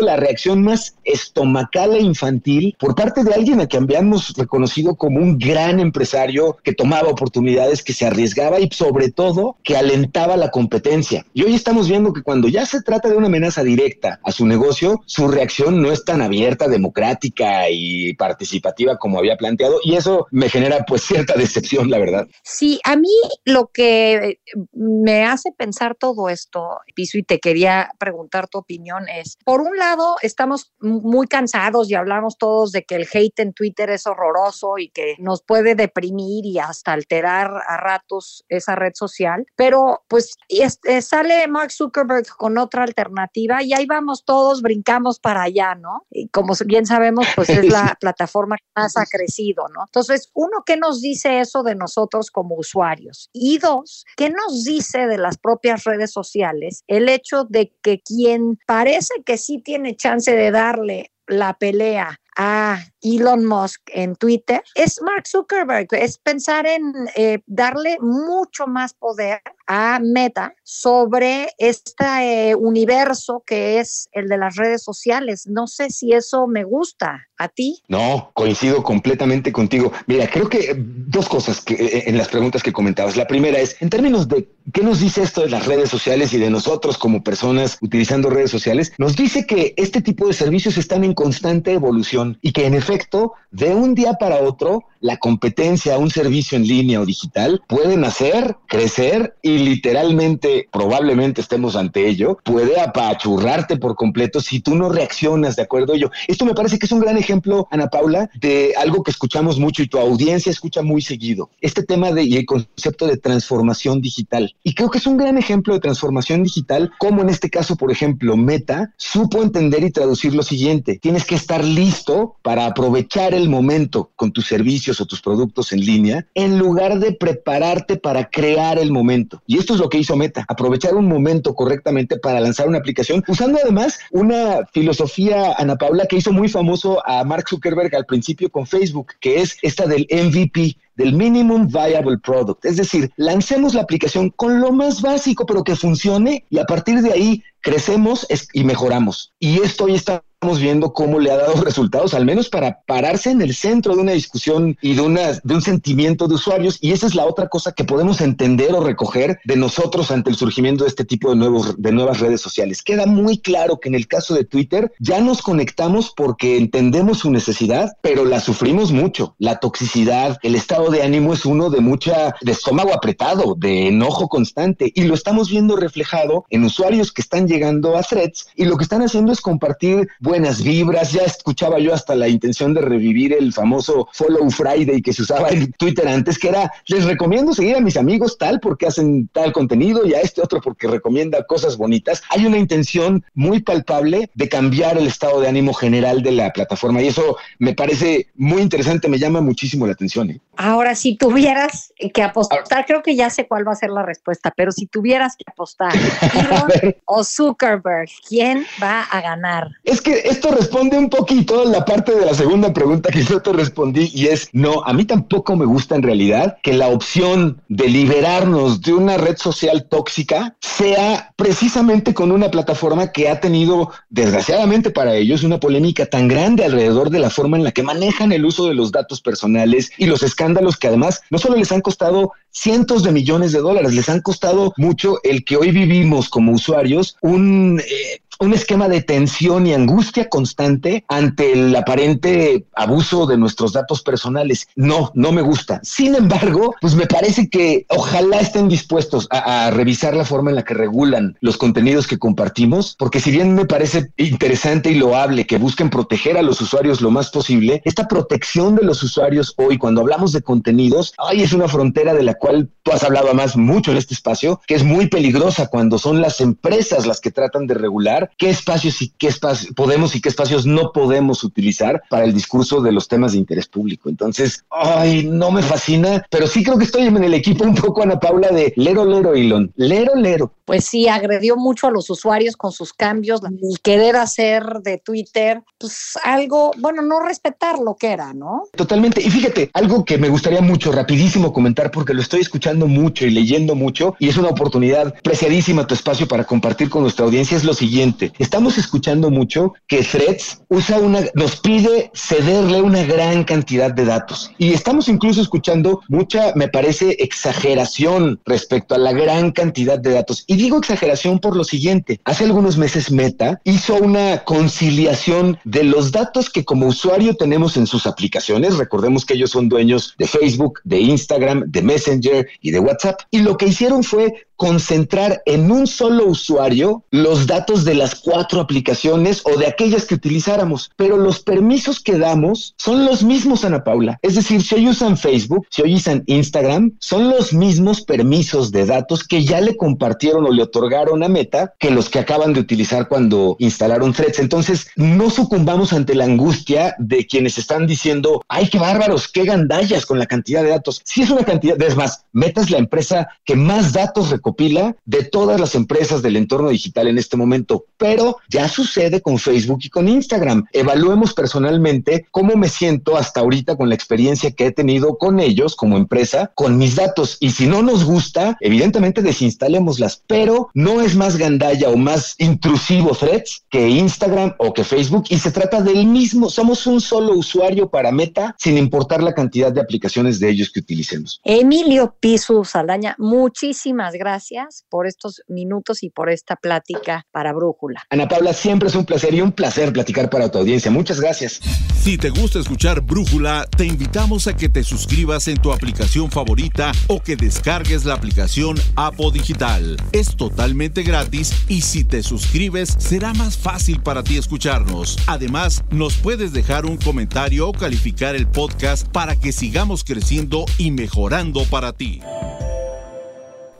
la 0.00 0.16
reacción 0.16 0.62
más 0.62 0.96
estomacal 1.04 1.94
e 1.94 2.00
infantil 2.00 2.76
por 2.78 2.94
parte 2.94 3.24
de 3.24 3.34
alguien 3.34 3.60
a 3.60 3.66
quien 3.66 3.84
habíamos 3.84 4.34
reconocido 4.36 4.94
como 4.94 5.20
un 5.20 5.38
gran 5.38 5.80
empresario 5.80 6.56
que 6.62 6.72
tomaba 6.72 7.08
oportunidades, 7.08 7.82
que 7.82 7.92
se 7.92 8.06
arriesgaba 8.06 8.60
y 8.60 8.68
sobre 8.70 9.10
todo 9.10 9.56
que 9.62 9.76
alentaba 9.76 10.36
la 10.36 10.50
competencia. 10.50 11.24
Y 11.34 11.42
hoy 11.42 11.54
estamos 11.54 11.88
viendo 11.88 12.12
que 12.12 12.22
cuando 12.22 12.48
ya 12.48 12.66
se 12.66 12.82
trata 12.82 13.08
de 13.08 13.16
una 13.16 13.26
amenaza 13.26 13.62
directa 13.62 14.20
a 14.24 14.32
su 14.32 14.46
negocio, 14.46 15.00
su 15.06 15.28
reacción 15.28 15.82
no 15.82 15.92
es 15.92 16.04
tan 16.04 16.22
abierta, 16.22 16.68
democrática 16.68 17.70
y 17.70 18.14
participativa 18.14 18.98
como 18.98 19.18
había 19.18 19.36
planteado 19.36 19.80
y 19.82 19.96
eso 19.96 20.26
me 20.30 20.48
genera 20.48 20.84
pues 20.86 21.02
cierta 21.02 21.34
decepción, 21.36 21.90
la 21.90 21.98
verdad. 21.98 22.28
Sí, 22.42 22.80
a 22.84 22.96
mí 22.96 23.08
lo 23.44 23.68
que 23.68 24.40
me 24.72 25.24
hace 25.24 25.52
pensar 25.52 25.94
todo 25.94 26.28
esto, 26.28 26.78
Piso, 26.94 27.18
y 27.18 27.22
te 27.22 27.38
quería 27.38 27.90
preguntar 27.98 28.48
tu 28.48 28.58
opinión, 28.58 29.08
es, 29.08 29.36
por 29.44 29.60
un 29.60 29.76
lado, 29.76 30.16
estamos 30.22 30.72
muy 30.80 31.26
cansados 31.26 31.90
y 31.90 31.94
hablamos 31.94 32.38
todos 32.38 32.72
de 32.72 32.84
que 32.84 32.96
el 32.96 33.08
hate 33.12 33.40
en 33.40 33.52
Twitter 33.52 33.90
es 33.90 34.06
horroroso 34.06 34.78
y 34.78 34.90
que 34.90 35.16
nos 35.18 35.42
puede 35.42 35.74
deprimir 35.74 36.46
y 36.46 36.58
hasta 36.58 36.92
alterar 36.92 37.50
a 37.66 37.76
ratos 37.76 38.44
esa 38.48 38.74
red 38.74 38.92
social, 38.94 39.46
pero 39.56 40.04
pues 40.08 40.36
este, 40.48 41.02
sale 41.02 41.46
Mark 41.48 41.72
Zuckerberg 41.72 42.26
con 42.36 42.58
otra 42.58 42.84
alternativa 42.84 43.62
y 43.62 43.72
ahí 43.72 43.86
vamos 43.86 44.24
todos, 44.24 44.62
brincamos 44.62 45.18
para 45.20 45.42
allá, 45.42 45.74
¿no? 45.74 46.06
Y 46.10 46.28
como 46.28 46.54
bien 46.66 46.86
sabemos, 46.86 47.26
pues 47.34 47.50
es 47.50 47.70
la 47.70 47.96
plataforma 48.00 48.56
que 48.56 48.64
más 48.76 48.96
ha 48.96 49.06
crecido, 49.06 49.68
¿no? 49.68 49.82
Entonces, 49.86 50.30
uno, 50.34 50.62
¿qué 50.64 50.76
nos 50.76 51.00
dice 51.00 51.40
eso 51.40 51.62
de 51.62 51.74
nosotros 51.74 52.30
como 52.30 52.56
usuarios? 52.56 53.19
Y 53.32 53.58
dos, 53.58 54.04
¿qué 54.16 54.30
nos 54.30 54.64
dice 54.64 55.06
de 55.06 55.18
las 55.18 55.38
propias 55.38 55.84
redes 55.84 56.12
sociales 56.12 56.84
el 56.86 57.08
hecho 57.08 57.44
de 57.44 57.72
que 57.82 58.00
quien 58.00 58.58
parece 58.66 59.14
que 59.24 59.36
sí 59.36 59.60
tiene 59.62 59.96
chance 59.96 60.32
de 60.32 60.50
darle 60.50 61.12
la 61.26 61.54
pelea 61.54 62.20
a 62.36 62.78
Elon 63.02 63.44
Musk 63.44 63.82
en 63.86 64.16
Twitter 64.16 64.62
es 64.74 65.00
Mark 65.02 65.26
Zuckerberg, 65.26 65.88
es 65.92 66.18
pensar 66.18 66.66
en 66.66 66.92
eh, 67.14 67.40
darle 67.46 67.96
mucho 68.00 68.66
más 68.66 68.94
poder 68.94 69.40
a 69.72 70.00
Meta 70.00 70.52
sobre 70.64 71.50
este 71.56 72.04
eh, 72.22 72.54
universo 72.56 73.44
que 73.46 73.78
es 73.78 74.08
el 74.10 74.26
de 74.26 74.36
las 74.36 74.56
redes 74.56 74.82
sociales. 74.82 75.46
No 75.46 75.68
sé 75.68 75.90
si 75.90 76.12
eso 76.12 76.48
me 76.48 76.64
gusta. 76.64 77.28
¿A 77.38 77.48
ti? 77.48 77.80
No, 77.88 78.32
coincido 78.34 78.82
completamente 78.82 79.50
contigo. 79.50 79.92
Mira, 80.06 80.28
creo 80.28 80.50
que 80.50 80.74
dos 80.76 81.26
cosas 81.26 81.62
que, 81.62 81.72
eh, 81.72 82.02
en 82.06 82.18
las 82.18 82.28
preguntas 82.28 82.62
que 82.62 82.70
comentabas. 82.70 83.16
La 83.16 83.26
primera 83.26 83.58
es, 83.58 83.80
en 83.80 83.88
términos 83.88 84.28
de 84.28 84.46
qué 84.74 84.82
nos 84.82 85.00
dice 85.00 85.22
esto 85.22 85.40
de 85.40 85.48
las 85.48 85.66
redes 85.66 85.88
sociales 85.88 86.34
y 86.34 86.38
de 86.38 86.50
nosotros 86.50 86.98
como 86.98 87.24
personas 87.24 87.78
utilizando 87.80 88.28
redes 88.28 88.50
sociales, 88.50 88.92
nos 88.98 89.16
dice 89.16 89.46
que 89.46 89.72
este 89.78 90.02
tipo 90.02 90.26
de 90.26 90.34
servicios 90.34 90.76
están 90.76 91.02
en 91.02 91.14
constante 91.14 91.72
evolución 91.72 92.38
y 92.42 92.52
que 92.52 92.66
en 92.66 92.74
efecto, 92.74 93.32
de 93.50 93.74
un 93.74 93.94
día 93.94 94.14
para 94.14 94.42
otro, 94.42 94.84
la 95.00 95.16
competencia 95.16 95.94
a 95.94 95.98
un 95.98 96.10
servicio 96.10 96.58
en 96.58 96.66
línea 96.66 97.00
o 97.00 97.06
digital 97.06 97.62
puede 97.68 97.96
nacer, 97.96 98.56
crecer 98.68 99.34
y 99.40 99.59
literalmente, 99.60 100.68
probablemente 100.72 101.40
estemos 101.40 101.76
ante 101.76 102.08
ello, 102.08 102.38
puede 102.44 102.80
apachurrarte 102.80 103.76
por 103.76 103.94
completo 103.94 104.40
si 104.40 104.60
tú 104.60 104.74
no 104.74 104.88
reaccionas 104.88 105.56
de 105.56 105.62
acuerdo 105.62 105.94
a. 105.94 106.10
Esto 106.28 106.44
me 106.44 106.54
parece 106.54 106.78
que 106.78 106.86
es 106.86 106.92
un 106.92 107.00
gran 107.00 107.16
ejemplo, 107.16 107.68
Ana 107.70 107.88
Paula, 107.88 108.30
de 108.40 108.74
algo 108.78 109.02
que 109.02 109.10
escuchamos 109.10 109.58
mucho 109.58 109.82
y 109.82 109.88
tu 109.88 109.98
audiencia 109.98 110.50
escucha 110.50 110.82
muy 110.82 111.02
seguido. 111.02 111.50
Este 111.60 111.82
tema 111.82 112.12
de, 112.12 112.24
y 112.24 112.36
el 112.36 112.46
concepto 112.46 113.06
de 113.06 113.16
transformación 113.16 114.00
digital. 114.00 114.54
Y 114.62 114.74
creo 114.74 114.90
que 114.90 114.98
es 114.98 115.06
un 115.06 115.16
gran 115.16 115.38
ejemplo 115.38 115.74
de 115.74 115.80
transformación 115.80 116.42
digital, 116.42 116.90
como 116.98 117.22
en 117.22 117.28
este 117.28 117.50
caso, 117.50 117.76
por 117.76 117.90
ejemplo, 117.90 118.36
Meta 118.36 118.92
supo 118.96 119.42
entender 119.42 119.82
y 119.84 119.90
traducir 119.90 120.34
lo 120.34 120.42
siguiente. 120.42 120.98
Tienes 121.00 121.24
que 121.24 121.34
estar 121.34 121.64
listo 121.64 122.36
para 122.42 122.66
aprovechar 122.66 123.34
el 123.34 123.48
momento 123.48 124.10
con 124.16 124.32
tus 124.32 124.46
servicios 124.46 125.00
o 125.00 125.06
tus 125.06 125.20
productos 125.20 125.72
en 125.72 125.80
línea, 125.80 126.26
en 126.34 126.58
lugar 126.58 126.98
de 126.98 127.12
prepararte 127.12 127.96
para 127.96 128.28
crear 128.30 128.78
el 128.78 128.92
momento. 128.92 129.42
Y 129.50 129.58
esto 129.58 129.74
es 129.74 129.80
lo 129.80 129.88
que 129.88 129.98
hizo 129.98 130.14
Meta, 130.14 130.44
aprovechar 130.46 130.94
un 130.94 131.08
momento 131.08 131.56
correctamente 131.56 132.16
para 132.18 132.38
lanzar 132.38 132.68
una 132.68 132.78
aplicación, 132.78 133.24
usando 133.26 133.58
además 133.60 133.98
una 134.12 134.64
filosofía, 134.72 135.54
Ana 135.58 135.74
Paula, 135.74 136.06
que 136.06 136.18
hizo 136.18 136.32
muy 136.32 136.48
famoso 136.48 137.04
a 137.04 137.24
Mark 137.24 137.48
Zuckerberg 137.48 137.92
al 137.96 138.06
principio 138.06 138.48
con 138.48 138.64
Facebook, 138.64 139.08
que 139.18 139.40
es 139.40 139.58
esta 139.62 139.88
del 139.88 140.06
MVP, 140.08 140.76
del 140.94 141.14
Minimum 141.14 141.66
Viable 141.66 142.18
Product. 142.18 142.64
Es 142.64 142.76
decir, 142.76 143.10
lancemos 143.16 143.74
la 143.74 143.82
aplicación 143.82 144.30
con 144.30 144.60
lo 144.60 144.70
más 144.70 145.02
básico, 145.02 145.44
pero 145.44 145.64
que 145.64 145.74
funcione 145.74 146.44
y 146.48 146.60
a 146.60 146.64
partir 146.64 147.02
de 147.02 147.10
ahí 147.12 147.42
crecemos 147.60 148.26
y 148.52 148.64
mejoramos. 148.64 149.32
Y 149.38 149.60
esto 149.60 149.84
hoy 149.84 149.94
está 149.94 150.22
estamos 150.42 150.58
viendo 150.58 150.94
cómo 150.94 151.18
le 151.18 151.30
ha 151.30 151.36
dado 151.36 151.52
resultados, 151.64 152.14
al 152.14 152.24
menos 152.24 152.48
para 152.48 152.80
pararse 152.86 153.30
en 153.30 153.42
el 153.42 153.54
centro 153.54 153.94
de 153.94 154.00
una 154.00 154.12
discusión 154.12 154.74
y 154.80 154.94
de, 154.94 155.02
una, 155.02 155.32
de 155.32 155.54
un 155.54 155.60
sentimiento 155.60 156.28
de 156.28 156.36
usuarios. 156.36 156.78
Y 156.80 156.92
esa 156.92 157.06
es 157.06 157.14
la 157.14 157.26
otra 157.26 157.48
cosa 157.48 157.72
que 157.72 157.84
podemos 157.84 158.22
entender 158.22 158.72
o 158.72 158.80
recoger 158.80 159.38
de 159.44 159.56
nosotros 159.56 160.10
ante 160.10 160.30
el 160.30 160.36
surgimiento 160.36 160.84
de 160.84 160.88
este 160.88 161.04
tipo 161.04 161.28
de, 161.28 161.36
nuevos, 161.36 161.74
de 161.76 161.92
nuevas 161.92 162.20
redes 162.20 162.40
sociales. 162.40 162.82
Queda 162.82 163.04
muy 163.04 163.36
claro 163.36 163.80
que 163.80 163.90
en 163.90 163.94
el 163.94 164.08
caso 164.08 164.32
de 164.32 164.44
Twitter 164.44 164.90
ya 164.98 165.20
nos 165.20 165.42
conectamos 165.42 166.14
porque 166.16 166.56
entendemos 166.56 167.18
su 167.18 167.30
necesidad, 167.30 167.92
pero 168.00 168.24
la 168.24 168.40
sufrimos 168.40 168.92
mucho. 168.92 169.34
La 169.38 169.58
toxicidad, 169.58 170.38
el 170.42 170.54
estado 170.54 170.88
de 170.88 171.02
ánimo 171.02 171.34
es 171.34 171.44
uno 171.44 171.68
de 171.68 171.80
mucha, 171.80 172.34
de 172.40 172.52
estómago 172.52 172.94
apretado, 172.94 173.56
de 173.58 173.88
enojo 173.88 174.28
constante. 174.28 174.90
Y 174.94 175.02
lo 175.02 175.12
estamos 175.12 175.50
viendo 175.50 175.76
reflejado 175.76 176.46
en 176.48 176.64
usuarios 176.64 177.12
que 177.12 177.20
están 177.20 177.46
llegando 177.50 177.96
a 177.96 178.02
threads 178.02 178.48
y 178.56 178.64
lo 178.64 178.76
que 178.76 178.84
están 178.84 179.02
haciendo 179.02 179.32
es 179.32 179.40
compartir 179.40 180.08
buenas 180.20 180.62
vibras. 180.62 181.12
Ya 181.12 181.22
escuchaba 181.22 181.78
yo 181.78 181.92
hasta 181.92 182.14
la 182.14 182.28
intención 182.28 182.72
de 182.72 182.80
revivir 182.80 183.32
el 183.32 183.52
famoso 183.52 184.08
Follow 184.12 184.48
Friday 184.50 185.02
que 185.02 185.12
se 185.12 185.22
usaba 185.22 185.50
en 185.50 185.72
Twitter 185.72 186.08
antes, 186.08 186.38
que 186.38 186.48
era, 186.48 186.72
les 186.86 187.04
recomiendo 187.04 187.52
seguir 187.52 187.76
a 187.76 187.80
mis 187.80 187.96
amigos 187.96 188.38
tal 188.38 188.60
porque 188.60 188.86
hacen 188.86 189.28
tal 189.32 189.52
contenido 189.52 190.06
y 190.06 190.14
a 190.14 190.20
este 190.20 190.40
otro 190.40 190.60
porque 190.60 190.86
recomienda 190.86 191.44
cosas 191.44 191.76
bonitas. 191.76 192.22
Hay 192.30 192.46
una 192.46 192.58
intención 192.58 193.24
muy 193.34 193.60
palpable 193.60 194.30
de 194.34 194.48
cambiar 194.48 194.96
el 194.96 195.06
estado 195.06 195.40
de 195.40 195.48
ánimo 195.48 195.74
general 195.74 196.22
de 196.22 196.32
la 196.32 196.52
plataforma 196.52 197.02
y 197.02 197.08
eso 197.08 197.36
me 197.58 197.74
parece 197.74 198.28
muy 198.36 198.62
interesante, 198.62 199.08
me 199.08 199.18
llama 199.18 199.40
muchísimo 199.40 199.86
la 199.86 199.92
atención. 199.92 200.30
¿eh? 200.30 200.40
Ahora, 200.56 200.94
si 200.94 201.16
tuvieras 201.16 201.92
que 202.12 202.22
apostar, 202.22 202.84
creo 202.86 203.02
que 203.02 203.16
ya 203.16 203.30
sé 203.30 203.46
cuál 203.46 203.66
va 203.66 203.72
a 203.72 203.76
ser 203.76 203.90
la 203.90 204.02
respuesta, 204.02 204.52
pero 204.54 204.72
si 204.72 204.86
tuvieras 204.86 205.36
que 205.36 205.44
apostar, 205.46 205.92
Elon 206.34 206.94
o 207.06 207.24
Zuckerberg, 207.40 208.10
¿quién 208.28 208.66
va 208.82 209.00
a 209.04 209.22
ganar? 209.22 209.70
Es 209.84 210.02
que 210.02 210.12
esto 210.26 210.50
responde 210.50 210.98
un 210.98 211.08
poquito 211.08 211.62
a 211.62 211.64
la 211.64 211.86
parte 211.86 212.14
de 212.14 212.26
la 212.26 212.34
segunda 212.34 212.70
pregunta 212.74 213.08
que 213.10 213.22
yo 213.22 213.40
te 213.40 213.50
respondí 213.54 214.10
y 214.12 214.26
es, 214.26 214.50
no, 214.52 214.82
a 214.84 214.92
mí 214.92 215.06
tampoco 215.06 215.56
me 215.56 215.64
gusta 215.64 215.94
en 215.94 216.02
realidad 216.02 216.58
que 216.62 216.74
la 216.74 216.88
opción 216.88 217.62
de 217.68 217.88
liberarnos 217.88 218.82
de 218.82 218.92
una 218.92 219.16
red 219.16 219.38
social 219.38 219.86
tóxica 219.88 220.54
sea 220.60 221.32
precisamente 221.36 222.12
con 222.12 222.30
una 222.30 222.50
plataforma 222.50 223.10
que 223.10 223.30
ha 223.30 223.40
tenido, 223.40 223.90
desgraciadamente 224.10 224.90
para 224.90 225.14
ellos, 225.14 225.42
una 225.42 225.60
polémica 225.60 226.04
tan 226.04 226.28
grande 226.28 226.66
alrededor 226.66 227.08
de 227.08 227.20
la 227.20 227.30
forma 227.30 227.56
en 227.56 227.64
la 227.64 227.72
que 227.72 227.82
manejan 227.82 228.32
el 228.32 228.44
uso 228.44 228.68
de 228.68 228.74
los 228.74 228.92
datos 228.92 229.22
personales 229.22 229.92
y 229.96 230.04
los 230.04 230.22
escándalos 230.22 230.76
que 230.76 230.88
además 230.88 231.22
no 231.30 231.38
solo 231.38 231.56
les 231.56 231.72
han 231.72 231.80
costado 231.80 232.32
cientos 232.50 233.02
de 233.02 233.12
millones 233.12 233.52
de 233.52 233.60
dólares, 233.60 233.94
les 233.94 234.08
han 234.08 234.20
costado 234.20 234.72
mucho 234.76 235.18
el 235.22 235.44
que 235.44 235.56
hoy 235.56 235.70
vivimos 235.70 236.28
como 236.28 236.52
usuarios 236.52 237.16
un... 237.22 237.80
Eh, 237.80 238.20
un 238.40 238.54
esquema 238.54 238.88
de 238.88 239.02
tensión 239.02 239.66
y 239.66 239.74
angustia 239.74 240.28
constante 240.28 241.04
ante 241.08 241.52
el 241.52 241.76
aparente 241.76 242.64
abuso 242.74 243.26
de 243.26 243.36
nuestros 243.36 243.74
datos 243.74 244.02
personales. 244.02 244.66
No, 244.76 245.12
no 245.14 245.30
me 245.30 245.42
gusta. 245.42 245.80
Sin 245.82 246.14
embargo, 246.14 246.74
pues 246.80 246.94
me 246.94 247.06
parece 247.06 247.50
que 247.50 247.84
ojalá 247.88 248.40
estén 248.40 248.68
dispuestos 248.68 249.28
a, 249.30 249.70
revisar 249.70 250.16
la 250.16 250.24
forma 250.24 250.50
en 250.50 250.56
la 250.56 250.64
que 250.64 250.72
regulan 250.72 251.36
los 251.40 251.58
contenidos 251.58 252.06
que 252.06 252.18
compartimos, 252.18 252.96
porque 252.98 253.20
si 253.20 253.30
bien 253.30 253.54
me 253.54 253.66
parece 253.66 254.10
interesante 254.16 254.90
y 254.90 254.94
loable 254.94 255.46
que 255.46 255.58
busquen 255.58 255.90
proteger 255.90 256.38
a 256.38 256.42
los 256.42 256.60
usuarios 256.62 257.02
lo 257.02 257.10
más 257.10 257.30
posible, 257.30 257.82
esta 257.84 258.08
protección 258.08 258.74
de 258.74 258.84
los 258.84 259.02
usuarios 259.02 259.54
hoy, 259.58 259.76
cuando 259.76 260.00
hablamos 260.00 260.32
de 260.32 260.40
contenidos, 260.40 261.12
ay, 261.18 261.42
es 261.42 261.52
una 261.52 261.68
frontera 261.68 262.14
de 262.14 262.22
la 262.22 262.34
cual 262.34 262.70
tú 262.82 262.92
has 262.92 263.04
hablado 263.04 263.34
más 263.34 263.56
mucho 263.56 263.90
en 263.90 263.98
este 263.98 264.14
espacio, 264.14 264.60
que 264.66 264.74
es 264.74 264.82
muy 264.82 265.08
peligrosa 265.08 265.66
cuando 265.66 265.98
son 265.98 266.22
las 266.22 266.40
empresas 266.40 267.06
las 267.06 267.20
que 267.20 267.30
tratan 267.30 267.66
de 267.66 267.74
regular 267.74 268.29
qué 268.38 268.50
espacios 268.50 269.00
y 269.02 269.10
qué 269.10 269.28
espacios 269.28 269.72
podemos 269.74 270.14
y 270.14 270.20
qué 270.20 270.28
espacios 270.28 270.66
no 270.66 270.92
podemos 270.92 271.44
utilizar 271.44 272.02
para 272.08 272.24
el 272.24 272.32
discurso 272.32 272.80
de 272.80 272.92
los 272.92 273.08
temas 273.08 273.32
de 273.32 273.38
interés 273.38 273.66
público. 273.66 274.08
Entonces, 274.08 274.64
ay, 274.70 275.24
no 275.24 275.50
me 275.50 275.62
fascina, 275.62 276.24
pero 276.30 276.46
sí 276.46 276.62
creo 276.62 276.78
que 276.78 276.84
estoy 276.84 277.06
en 277.06 277.22
el 277.22 277.34
equipo 277.34 277.64
un 277.64 277.74
poco, 277.74 278.02
Ana 278.02 278.18
Paula, 278.18 278.48
de 278.48 278.72
lero, 278.76 279.04
lero, 279.04 279.34
Elon, 279.34 279.72
lero, 279.76 280.14
lero. 280.14 280.52
Pues 280.64 280.84
sí, 280.84 281.08
agredió 281.08 281.56
mucho 281.56 281.88
a 281.88 281.90
los 281.90 282.08
usuarios 282.10 282.56
con 282.56 282.72
sus 282.72 282.92
cambios 282.92 283.40
y 283.60 283.76
querer 283.82 284.16
hacer 284.16 284.64
de 284.82 284.98
Twitter, 284.98 285.62
pues 285.78 286.18
algo, 286.22 286.70
bueno, 286.78 287.02
no 287.02 287.20
respetar 287.20 287.78
lo 287.78 287.96
que 287.96 288.08
era, 288.08 288.32
¿no? 288.32 288.64
Totalmente. 288.76 289.20
Y 289.20 289.30
fíjate, 289.30 289.70
algo 289.74 290.04
que 290.04 290.18
me 290.18 290.28
gustaría 290.28 290.60
mucho, 290.60 290.92
rapidísimo 290.92 291.52
comentar, 291.52 291.90
porque 291.90 292.14
lo 292.14 292.22
estoy 292.22 292.40
escuchando 292.40 292.86
mucho 292.86 293.26
y 293.26 293.30
leyendo 293.30 293.74
mucho, 293.74 294.14
y 294.18 294.28
es 294.28 294.36
una 294.36 294.48
oportunidad 294.48 295.14
preciadísima 295.22 295.86
tu 295.86 295.94
espacio 295.94 296.28
para 296.28 296.44
compartir 296.44 296.88
con 296.88 297.02
nuestra 297.02 297.24
audiencia, 297.24 297.56
es 297.56 297.64
lo 297.64 297.74
siguiente 297.74 298.19
estamos 298.38 298.78
escuchando 298.78 299.30
mucho 299.30 299.74
que 299.86 300.02
Threads 300.02 300.62
usa 300.68 300.98
una, 300.98 301.20
nos 301.34 301.60
pide 301.60 302.10
cederle 302.14 302.82
una 302.82 303.02
gran 303.04 303.44
cantidad 303.44 303.92
de 303.92 304.04
datos. 304.04 304.50
Y 304.58 304.72
estamos 304.72 305.08
incluso 305.08 305.40
escuchando 305.40 306.00
mucha, 306.08 306.52
me 306.54 306.68
parece, 306.68 307.16
exageración 307.20 308.40
respecto 308.44 308.94
a 308.94 308.98
la 308.98 309.12
gran 309.12 309.52
cantidad 309.52 309.98
de 309.98 310.12
datos. 310.12 310.44
Y 310.46 310.56
digo 310.56 310.78
exageración 310.78 311.38
por 311.38 311.56
lo 311.56 311.64
siguiente. 311.64 312.20
Hace 312.24 312.44
algunos 312.44 312.76
meses 312.76 313.10
Meta 313.10 313.60
hizo 313.64 313.94
una 313.96 314.44
conciliación 314.44 315.58
de 315.64 315.84
los 315.84 316.12
datos 316.12 316.50
que 316.50 316.64
como 316.64 316.86
usuario 316.86 317.34
tenemos 317.34 317.76
en 317.76 317.86
sus 317.86 318.06
aplicaciones. 318.06 318.76
Recordemos 318.76 319.24
que 319.24 319.34
ellos 319.34 319.50
son 319.50 319.68
dueños 319.68 320.14
de 320.18 320.26
Facebook, 320.26 320.80
de 320.84 321.00
Instagram, 321.00 321.64
de 321.66 321.82
Messenger 321.82 322.48
y 322.60 322.70
de 322.70 322.80
WhatsApp. 322.80 323.20
Y 323.30 323.40
lo 323.40 323.56
que 323.56 323.66
hicieron 323.66 324.02
fue 324.02 324.46
concentrar 324.60 325.42
en 325.46 325.72
un 325.72 325.86
solo 325.86 326.26
usuario 326.26 327.02
los 327.10 327.46
datos 327.46 327.86
de 327.86 327.94
las 327.94 328.14
cuatro 328.14 328.60
aplicaciones 328.60 329.40
o 329.46 329.58
de 329.58 329.66
aquellas 329.66 330.04
que 330.04 330.16
utilizáramos, 330.16 330.90
pero 330.96 331.16
los 331.16 331.40
permisos 331.40 331.98
que 331.98 332.18
damos 332.18 332.74
son 332.76 333.06
los 333.06 333.22
mismos, 333.22 333.64
Ana 333.64 333.84
Paula. 333.84 334.18
Es 334.20 334.34
decir, 334.34 334.60
si 334.60 334.74
hoy 334.74 334.88
usan 334.88 335.16
Facebook, 335.16 335.66
si 335.70 335.80
hoy 335.80 335.94
usan 335.94 336.24
Instagram, 336.26 336.92
son 336.98 337.30
los 337.30 337.54
mismos 337.54 338.02
permisos 338.02 338.70
de 338.70 338.84
datos 338.84 339.24
que 339.26 339.44
ya 339.44 339.62
le 339.62 339.78
compartieron 339.78 340.44
o 340.44 340.52
le 340.52 340.62
otorgaron 340.62 341.22
a 341.22 341.28
Meta 341.30 341.72
que 341.78 341.90
los 341.90 342.10
que 342.10 342.18
acaban 342.18 342.52
de 342.52 342.60
utilizar 342.60 343.08
cuando 343.08 343.56
instalaron 343.60 344.12
Threads. 344.12 344.40
Entonces, 344.40 344.88
no 344.94 345.30
sucumbamos 345.30 345.94
ante 345.94 346.14
la 346.14 346.24
angustia 346.24 346.94
de 346.98 347.26
quienes 347.26 347.56
están 347.56 347.86
diciendo, 347.86 348.42
ay, 348.46 348.68
qué 348.68 348.78
bárbaros, 348.78 349.26
qué 349.26 349.44
gandallas 349.44 350.04
con 350.04 350.18
la 350.18 350.26
cantidad 350.26 350.62
de 350.62 350.68
datos. 350.68 351.00
Si 351.02 351.22
es 351.22 351.30
una 351.30 351.44
cantidad, 351.44 351.80
es 351.80 351.96
más, 351.96 352.26
Meta 352.34 352.60
es 352.60 352.70
la 352.70 352.76
empresa 352.76 353.26
que 353.46 353.56
más 353.56 353.94
datos 353.94 354.28
recopila 354.50 354.60
pila 354.60 354.96
de 355.06 355.24
todas 355.24 355.58
las 355.58 355.74
empresas 355.74 356.22
del 356.22 356.36
entorno 356.36 356.68
digital 356.68 357.08
en 357.08 357.18
este 357.18 357.36
momento, 357.36 357.86
pero 357.96 358.36
ya 358.48 358.68
sucede 358.68 359.20
con 359.22 359.38
Facebook 359.38 359.80
y 359.82 359.88
con 359.88 360.08
Instagram. 360.08 360.66
Evaluemos 360.72 361.32
personalmente 361.32 362.26
cómo 362.30 362.56
me 362.56 362.68
siento 362.68 363.16
hasta 363.16 363.40
ahorita 363.40 363.76
con 363.76 363.88
la 363.88 363.94
experiencia 363.94 364.50
que 364.50 364.66
he 364.66 364.72
tenido 364.72 365.16
con 365.16 365.40
ellos 365.40 365.76
como 365.76 365.96
empresa, 365.96 366.52
con 366.54 366.76
mis 366.76 366.96
datos. 366.96 367.38
Y 367.40 367.50
si 367.50 367.66
no 367.66 367.82
nos 367.82 368.04
gusta, 368.04 368.56
evidentemente 368.60 369.22
desinstalémoslas, 369.22 370.22
pero 370.26 370.68
no 370.74 371.00
es 371.00 371.16
más 371.16 371.36
gandalla 371.36 371.88
o 371.88 371.96
más 371.96 372.34
intrusivo 372.38 373.16
Threads 373.16 373.62
que 373.70 373.88
Instagram 373.88 374.54
o 374.58 374.72
que 374.72 374.84
Facebook 374.84 375.24
y 375.30 375.38
se 375.38 375.50
trata 375.50 375.80
del 375.80 376.06
mismo, 376.06 376.50
somos 376.50 376.86
un 376.86 377.00
solo 377.00 377.32
usuario 377.34 377.88
para 377.88 378.12
Meta 378.12 378.54
sin 378.58 378.76
importar 378.76 379.22
la 379.22 379.32
cantidad 379.32 379.72
de 379.72 379.80
aplicaciones 379.80 380.38
de 380.38 380.50
ellos 380.50 380.70
que 380.70 380.80
utilicemos. 380.80 381.40
Emilio 381.44 382.14
Pisu 382.20 382.64
Saldaña, 382.64 383.14
muchísimas 383.18 384.14
gracias 384.14 384.39
gracias 384.40 384.86
por 384.88 385.06
estos 385.06 385.42
minutos 385.48 386.02
y 386.02 386.08
por 386.08 386.30
esta 386.30 386.56
plática 386.56 387.26
para 387.30 387.52
Brújula. 387.52 388.02
Ana 388.08 388.26
Paula, 388.26 388.54
siempre 388.54 388.88
es 388.88 388.94
un 388.94 389.04
placer 389.04 389.34
y 389.34 389.42
un 389.42 389.52
placer 389.52 389.92
platicar 389.92 390.30
para 390.30 390.50
tu 390.50 390.58
audiencia. 390.58 390.90
Muchas 390.90 391.20
gracias. 391.20 391.60
Si 392.02 392.16
te 392.16 392.30
gusta 392.30 392.58
escuchar 392.58 393.02
Brújula, 393.02 393.66
te 393.76 393.84
invitamos 393.84 394.46
a 394.46 394.56
que 394.56 394.70
te 394.70 394.82
suscribas 394.82 395.46
en 395.48 395.58
tu 395.58 395.72
aplicación 395.72 396.30
favorita 396.30 396.92
o 397.08 397.20
que 397.20 397.36
descargues 397.36 398.06
la 398.06 398.14
aplicación 398.14 398.76
Apo 398.96 399.30
Digital. 399.30 399.98
Es 400.12 400.34
totalmente 400.36 401.02
gratis 401.02 401.52
y 401.68 401.82
si 401.82 402.04
te 402.04 402.22
suscribes 402.22 402.96
será 402.98 403.34
más 403.34 403.58
fácil 403.58 404.00
para 404.02 404.22
ti 404.22 404.38
escucharnos. 404.38 405.18
Además, 405.26 405.84
nos 405.90 406.16
puedes 406.16 406.54
dejar 406.54 406.86
un 406.86 406.96
comentario 406.96 407.68
o 407.68 407.72
calificar 407.72 408.34
el 408.34 408.46
podcast 408.46 409.06
para 409.08 409.36
que 409.36 409.52
sigamos 409.52 410.02
creciendo 410.02 410.64
y 410.78 410.92
mejorando 410.92 411.64
para 411.64 411.92
ti 411.92 412.22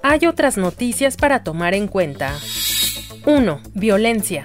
hay 0.03 0.27
otras 0.27 0.57
noticias 0.57 1.17
para 1.17 1.43
tomar 1.45 1.75
en 1.75 1.89
cuenta. 1.89 2.35
1. 3.27 3.61
Violencia. 3.75 4.45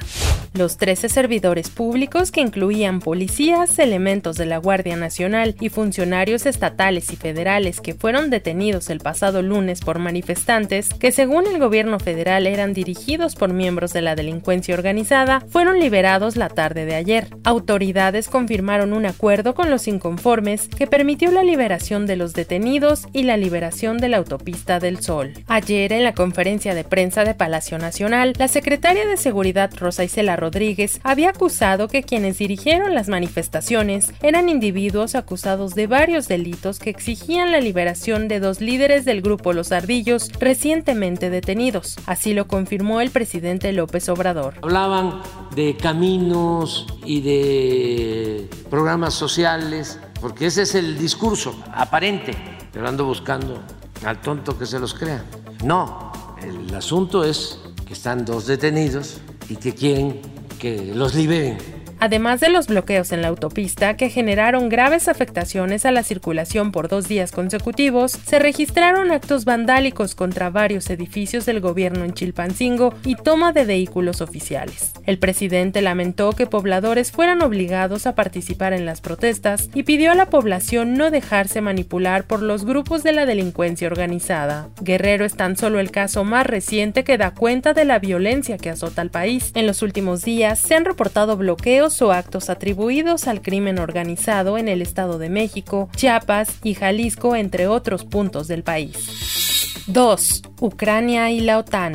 Los 0.55 0.77
13 0.77 1.09
servidores 1.09 1.69
públicos, 1.69 2.31
que 2.31 2.39
incluían 2.39 3.01
policías, 3.01 3.77
elementos 3.77 4.37
de 4.37 4.45
la 4.45 4.57
Guardia 4.57 4.95
Nacional 4.95 5.53
y 5.59 5.67
funcionarios 5.67 6.45
estatales 6.45 7.11
y 7.11 7.17
federales 7.17 7.81
que 7.81 7.93
fueron 7.93 8.29
detenidos 8.29 8.89
el 8.89 8.99
pasado 8.99 9.41
lunes 9.41 9.81
por 9.81 9.99
manifestantes, 9.99 10.93
que 10.93 11.11
según 11.11 11.45
el 11.45 11.59
gobierno 11.59 11.99
federal 11.99 12.47
eran 12.47 12.73
dirigidos 12.73 13.35
por 13.35 13.51
miembros 13.51 13.91
de 13.91 14.01
la 14.01 14.15
delincuencia 14.15 14.75
organizada, 14.75 15.41
fueron 15.49 15.77
liberados 15.77 16.37
la 16.37 16.47
tarde 16.47 16.85
de 16.85 16.95
ayer. 16.95 17.27
Autoridades 17.43 18.29
confirmaron 18.29 18.93
un 18.93 19.05
acuerdo 19.05 19.55
con 19.55 19.69
los 19.69 19.89
inconformes 19.89 20.69
que 20.69 20.87
permitió 20.87 21.31
la 21.31 21.43
liberación 21.43 22.05
de 22.05 22.15
los 22.15 22.33
detenidos 22.33 23.07
y 23.11 23.23
la 23.23 23.35
liberación 23.35 23.97
de 23.97 24.07
la 24.07 24.17
autopista 24.17 24.79
del 24.79 25.01
Sol. 25.01 25.33
Ayer, 25.47 25.91
en 25.91 26.05
la 26.05 26.13
conferencia 26.13 26.73
de 26.73 26.85
prensa 26.85 27.25
de 27.25 27.33
Palacio 27.33 27.77
Nacional, 27.77 28.31
la 28.37 28.47
secretaria 28.47 29.05
de 29.05 29.17
Seguridad 29.17 29.69
Rosa 29.75 30.05
Isela 30.05 30.37
Rodríguez 30.45 30.99
había 31.03 31.29
acusado 31.31 31.87
que 31.87 32.03
quienes 32.03 32.37
dirigieron 32.37 32.93
las 32.93 33.09
manifestaciones 33.09 34.13
eran 34.21 34.47
individuos 34.47 35.15
acusados 35.15 35.73
de 35.73 35.87
varios 35.87 36.27
delitos 36.27 36.77
que 36.77 36.91
exigían 36.91 37.51
la 37.51 37.59
liberación 37.59 38.27
de 38.27 38.39
dos 38.39 38.61
líderes 38.61 39.05
del 39.05 39.23
grupo 39.23 39.53
Los 39.53 39.71
Ardillos 39.71 40.31
recientemente 40.39 41.31
detenidos. 41.31 41.95
Así 42.05 42.35
lo 42.35 42.45
confirmó 42.47 43.01
el 43.01 43.09
presidente 43.09 43.73
López 43.73 44.07
Obrador. 44.07 44.53
Hablaban 44.61 45.23
de 45.55 45.75
caminos 45.77 46.85
y 47.03 47.21
de 47.21 48.47
programas 48.69 49.15
sociales, 49.15 49.99
porque 50.21 50.45
ese 50.45 50.61
es 50.61 50.75
el 50.75 50.99
discurso 50.99 51.59
aparente, 51.73 52.33
pero 52.71 52.87
ando 52.87 53.03
buscando 53.03 53.63
al 54.05 54.21
tonto 54.21 54.59
que 54.59 54.67
se 54.67 54.77
los 54.77 54.93
crea. 54.93 55.25
No, 55.63 56.11
el 56.43 56.71
asunto 56.75 57.23
es 57.23 57.59
que 57.87 57.93
están 57.93 58.25
dos 58.25 58.45
detenidos 58.45 59.17
y 59.49 59.55
que 59.55 59.73
quieren 59.73 60.34
que 60.55 60.93
los 60.93 61.13
liberen 61.15 61.57
además 61.99 62.39
de 62.39 62.49
los 62.49 62.67
bloqueos 62.67 63.11
en 63.11 63.21
la 63.21 63.29
autopista 63.29 63.97
que 63.97 64.09
generaron 64.09 64.69
graves 64.69 65.07
afectaciones 65.07 65.85
a 65.85 65.91
la 65.91 66.03
circulación 66.03 66.71
por 66.71 66.87
dos 66.87 67.07
días 67.07 67.31
consecutivos, 67.31 68.11
se 68.11 68.39
registraron 68.39 69.11
actos 69.11 69.45
vandálicos 69.45 70.15
contra 70.15 70.49
varios 70.49 70.89
edificios 70.89 71.45
del 71.45 71.59
gobierno 71.59 72.03
en 72.05 72.13
Chilpancingo 72.13 72.93
y 73.03 73.15
toma 73.15 73.53
de 73.53 73.65
vehículos 73.65 74.21
oficiales. 74.21 74.91
El 75.05 75.19
presidente 75.19 75.81
lamentó 75.81 76.31
que 76.33 76.47
pobladores 76.47 77.11
fueran 77.11 77.41
obligados 77.41 78.07
a 78.07 78.15
participar 78.15 78.73
en 78.73 78.85
las 78.85 79.01
protestas 79.01 79.69
y 79.73 79.83
pidió 79.83 80.11
a 80.11 80.15
la 80.15 80.29
población 80.29 80.93
no 80.95 81.11
dejarse 81.11 81.61
manipular 81.61 82.25
por 82.25 82.41
los 82.41 82.65
grupos 82.65 83.03
de 83.03 83.13
la 83.13 83.25
delincuencia 83.25 83.87
organizada. 83.87 84.69
Guerrero 84.81 85.25
es 85.25 85.35
tan 85.35 85.57
solo 85.57 85.79
el 85.79 85.91
caso 85.91 86.23
más 86.23 86.45
reciente 86.45 87.03
que 87.03 87.17
da 87.17 87.33
cuenta 87.33 87.73
de 87.73 87.85
la 87.85 87.99
violencia 87.99 88.57
que 88.57 88.69
azota 88.69 89.01
al 89.01 89.11
país. 89.11 89.51
En 89.55 89.67
los 89.67 89.81
últimos 89.81 90.23
días 90.23 90.59
se 90.59 90.75
han 90.75 90.85
reportado 90.85 91.37
bloqueos 91.37 91.94
o 92.01 92.11
actos 92.11 92.49
atribuidos 92.49 93.27
al 93.27 93.41
crimen 93.41 93.79
organizado 93.79 94.57
en 94.57 94.67
el 94.67 94.81
Estado 94.81 95.17
de 95.17 95.29
México, 95.29 95.89
Chiapas 95.95 96.57
y 96.63 96.73
Jalisco, 96.73 97.35
entre 97.35 97.67
otros 97.67 98.05
puntos 98.05 98.47
del 98.47 98.63
país. 98.63 99.74
2. 99.87 100.41
Ucrania 100.61 101.29
y 101.29 101.41
la 101.41 101.59
OTAN. 101.59 101.93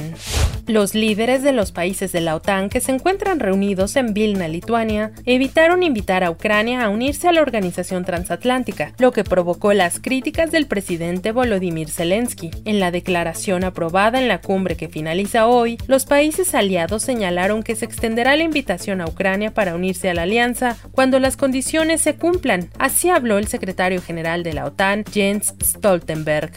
Los 0.71 0.95
líderes 0.95 1.43
de 1.43 1.51
los 1.51 1.73
países 1.73 2.13
de 2.13 2.21
la 2.21 2.37
OTAN 2.37 2.69
que 2.69 2.81
se 2.81 2.93
encuentran 2.93 3.41
reunidos 3.41 3.97
en 3.97 4.15
Vilna, 4.15 4.47
Lituania, 4.47 5.11
evitaron 5.25 5.83
invitar 5.83 6.23
a 6.23 6.31
Ucrania 6.31 6.85
a 6.85 6.91
unirse 6.91 7.27
a 7.27 7.33
la 7.33 7.43
organización 7.43 8.05
transatlántica, 8.05 8.93
lo 8.99 9.11
que 9.11 9.25
provocó 9.25 9.73
las 9.73 9.99
críticas 9.99 10.53
del 10.53 10.67
presidente 10.67 11.33
Volodymyr 11.33 11.91
Zelensky. 11.91 12.53
En 12.65 12.79
la 12.79 12.93
declaración 12.93 13.65
aprobada 13.65 14.21
en 14.21 14.29
la 14.29 14.41
cumbre 14.41 14.77
que 14.77 14.89
finaliza 14.89 15.49
hoy, 15.49 15.77
los 15.89 16.07
países 16.07 16.55
aliados 16.55 17.03
señalaron 17.03 17.65
que 17.65 17.75
se 17.75 17.87
extenderá 17.87 18.37
la 18.37 18.45
invitación 18.45 19.01
a 19.01 19.07
Ucrania 19.07 19.53
para 19.53 19.75
unirse 19.75 20.09
a 20.09 20.15
la 20.15 20.23
alianza 20.23 20.77
cuando 20.93 21.19
las 21.19 21.37
condiciones 21.37 22.01
se 22.01 22.15
cumplan. 22.15 22.71
Así 22.79 23.11
habló 23.11 23.39
el 23.39 23.49
secretario 23.49 24.01
general 24.01 24.45
de 24.45 24.53
la 24.53 24.67
OTAN, 24.67 25.05
Jens 25.11 25.53
Stoltenberg. 25.61 26.53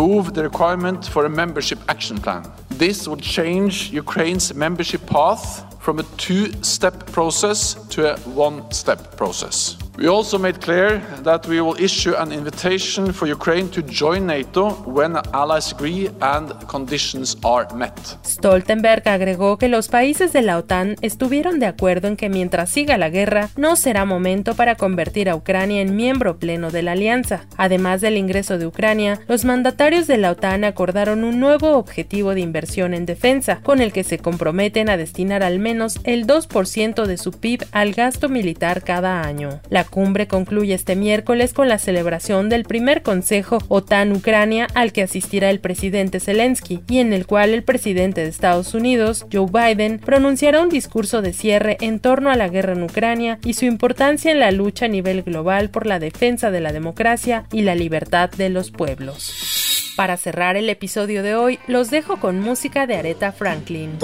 remove 0.00 0.32
the 0.32 0.42
requirement 0.42 1.06
for 1.06 1.26
a 1.26 1.28
membership 1.28 1.78
action 1.88 2.16
plan. 2.16 2.42
This 2.70 3.06
would 3.06 3.20
change 3.20 3.90
Ukraine's 3.92 4.54
membership 4.54 5.04
path 5.06 5.44
from 5.84 5.98
a 5.98 6.04
two 6.16 6.44
step 6.62 7.06
process 7.12 7.74
to 7.94 7.98
a 8.12 8.18
one 8.46 8.58
step 8.70 9.16
process. 9.18 9.76
We 9.98 10.08
also 10.08 10.38
made 10.38 10.60
clear 10.60 11.00
that 11.24 11.46
we 11.46 11.60
will 11.60 11.76
issue 11.78 12.14
an 12.16 12.32
invitation 12.32 13.12
for 13.12 13.28
Ukraine 13.28 13.68
to 13.70 13.82
join 13.82 14.26
NATO 14.26 14.70
when 14.86 15.16
allies 15.32 15.72
agree 15.72 16.10
and 16.20 16.52
conditions 16.66 17.36
are 17.44 17.66
met. 17.74 17.92
Stoltenberg 18.24 19.06
agregó 19.08 19.58
que 19.58 19.68
los 19.68 19.88
países 19.88 20.32
de 20.32 20.42
la 20.42 20.58
OTAN 20.58 20.96
estuvieron 21.02 21.58
de 21.58 21.66
acuerdo 21.66 22.08
en 22.08 22.16
que 22.16 22.28
mientras 22.28 22.70
siga 22.70 22.96
la 22.96 23.10
guerra, 23.10 23.50
no 23.56 23.76
será 23.76 24.04
momento 24.04 24.54
para 24.54 24.76
convertir 24.76 25.28
a 25.28 25.36
Ucrania 25.36 25.82
en 25.82 25.96
miembro 25.96 26.38
pleno 26.38 26.70
de 26.70 26.82
la 26.82 26.92
alianza. 26.92 27.46
Además 27.56 28.00
del 28.00 28.16
ingreso 28.16 28.58
de 28.58 28.66
Ucrania, 28.66 29.20
los 29.28 29.44
mandatarios 29.44 30.06
de 30.06 30.16
la 30.16 30.30
OTAN 30.30 30.64
acordaron 30.64 31.24
un 31.24 31.40
nuevo 31.40 31.76
objetivo 31.76 32.34
de 32.34 32.40
inversión 32.40 32.94
en 32.94 33.06
defensa, 33.06 33.60
con 33.62 33.80
el 33.80 33.92
que 33.92 34.04
se 34.04 34.18
comprometen 34.18 34.88
a 34.88 34.96
destinar 34.96 35.42
al 35.42 35.58
menos 35.58 35.98
el 36.04 36.26
2% 36.26 37.04
de 37.04 37.16
su 37.18 37.32
PIB 37.32 37.66
al 37.72 37.92
gasto 37.92 38.28
militar 38.28 38.82
cada 38.82 39.22
año. 39.22 39.60
Cumbre 39.84 40.26
concluye 40.26 40.74
este 40.74 40.96
miércoles 40.96 41.52
con 41.52 41.68
la 41.68 41.78
celebración 41.78 42.48
del 42.48 42.64
primer 42.64 43.02
Consejo 43.02 43.58
OTAN-Ucrania 43.68 44.66
al 44.74 44.92
que 44.92 45.02
asistirá 45.02 45.50
el 45.50 45.60
presidente 45.60 46.20
Zelensky 46.20 46.82
y 46.88 46.98
en 46.98 47.12
el 47.12 47.26
cual 47.26 47.54
el 47.54 47.62
presidente 47.62 48.22
de 48.22 48.28
Estados 48.28 48.74
Unidos, 48.74 49.26
Joe 49.32 49.46
Biden, 49.50 49.98
pronunciará 49.98 50.62
un 50.62 50.68
discurso 50.68 51.22
de 51.22 51.32
cierre 51.32 51.76
en 51.80 52.00
torno 52.00 52.30
a 52.30 52.36
la 52.36 52.48
guerra 52.48 52.72
en 52.72 52.82
Ucrania 52.82 53.38
y 53.44 53.54
su 53.54 53.64
importancia 53.64 54.30
en 54.30 54.40
la 54.40 54.50
lucha 54.50 54.86
a 54.86 54.88
nivel 54.88 55.22
global 55.22 55.70
por 55.70 55.86
la 55.86 55.98
defensa 55.98 56.50
de 56.50 56.60
la 56.60 56.72
democracia 56.72 57.44
y 57.52 57.62
la 57.62 57.74
libertad 57.74 58.30
de 58.30 58.48
los 58.48 58.70
pueblos. 58.70 59.94
Para 59.96 60.16
cerrar 60.16 60.56
el 60.56 60.68
episodio 60.70 61.22
de 61.22 61.34
hoy, 61.34 61.58
los 61.66 61.90
dejo 61.90 62.18
con 62.18 62.40
música 62.40 62.86
de 62.86 62.96
Aretha 62.96 63.32
Franklin. 63.32 63.98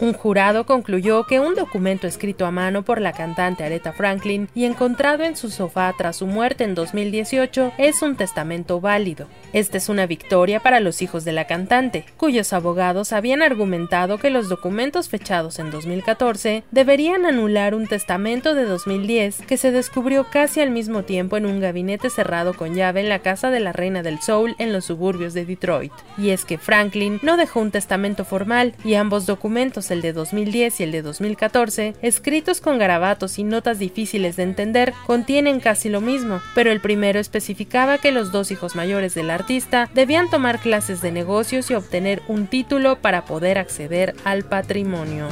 Un 0.00 0.12
jurado 0.12 0.66
concluyó 0.66 1.24
que 1.24 1.38
un 1.38 1.54
documento 1.54 2.08
escrito 2.08 2.46
a 2.46 2.50
mano 2.50 2.82
por 2.82 3.00
la 3.00 3.12
cantante 3.12 3.62
Aretha 3.62 3.92
Franklin 3.92 4.48
y 4.52 4.64
encontrado 4.64 5.22
en 5.22 5.36
su 5.36 5.50
sofá 5.50 5.94
tras 5.96 6.16
su 6.16 6.26
muerte 6.26 6.64
en 6.64 6.74
2018 6.74 7.72
es 7.78 8.02
un 8.02 8.16
testamento 8.16 8.80
válido. 8.80 9.28
Esta 9.52 9.76
es 9.76 9.88
una 9.88 10.06
victoria 10.06 10.58
para 10.58 10.80
los 10.80 11.00
hijos 11.00 11.24
de 11.24 11.30
la 11.30 11.46
cantante, 11.46 12.04
cuyos 12.16 12.52
abogados 12.52 13.12
habían 13.12 13.40
argumentado 13.40 14.18
que 14.18 14.30
los 14.30 14.48
documentos 14.48 15.08
fechados 15.08 15.60
en 15.60 15.70
2014 15.70 16.64
deberían 16.72 17.24
anular 17.24 17.72
un 17.72 17.86
testamento 17.86 18.56
de 18.56 18.64
2010 18.64 19.42
que 19.46 19.56
se 19.56 19.70
descubrió 19.70 20.26
casi 20.28 20.60
al 20.60 20.72
mismo 20.72 21.04
tiempo 21.04 21.36
en 21.36 21.46
un 21.46 21.60
gabinete 21.60 22.10
cerrado 22.10 22.54
con 22.54 22.74
llave 22.74 23.00
en 23.00 23.08
la 23.08 23.20
casa 23.20 23.52
de 23.52 23.60
la 23.60 23.72
Reina 23.72 24.02
del 24.02 24.20
Soul 24.20 24.56
en 24.58 24.72
los 24.72 24.86
suburbios 24.86 25.34
de 25.34 25.44
Detroit. 25.44 25.92
Y 26.18 26.30
es 26.30 26.44
que 26.44 26.58
Franklin 26.58 27.20
no 27.22 27.36
dejó 27.36 27.60
un 27.60 27.70
testamento 27.70 28.24
formal 28.24 28.74
y 28.84 28.94
ambos 28.94 29.24
documentos 29.26 29.92
el 29.94 30.02
de 30.02 30.12
2010 30.12 30.80
y 30.80 30.82
el 30.82 30.92
de 30.92 31.00
2014, 31.00 31.94
escritos 32.02 32.60
con 32.60 32.78
garabatos 32.78 33.38
y 33.38 33.44
notas 33.44 33.78
difíciles 33.78 34.36
de 34.36 34.42
entender, 34.42 34.92
contienen 35.06 35.60
casi 35.60 35.88
lo 35.88 36.02
mismo, 36.02 36.42
pero 36.54 36.70
el 36.70 36.80
primero 36.80 37.18
especificaba 37.18 37.96
que 37.98 38.12
los 38.12 38.30
dos 38.30 38.50
hijos 38.50 38.76
mayores 38.76 39.14
del 39.14 39.30
artista 39.30 39.88
debían 39.94 40.28
tomar 40.28 40.58
clases 40.58 41.00
de 41.00 41.12
negocios 41.12 41.70
y 41.70 41.74
obtener 41.74 42.20
un 42.28 42.46
título 42.46 42.96
para 42.96 43.24
poder 43.24 43.56
acceder 43.56 44.14
al 44.24 44.44
patrimonio. 44.44 45.28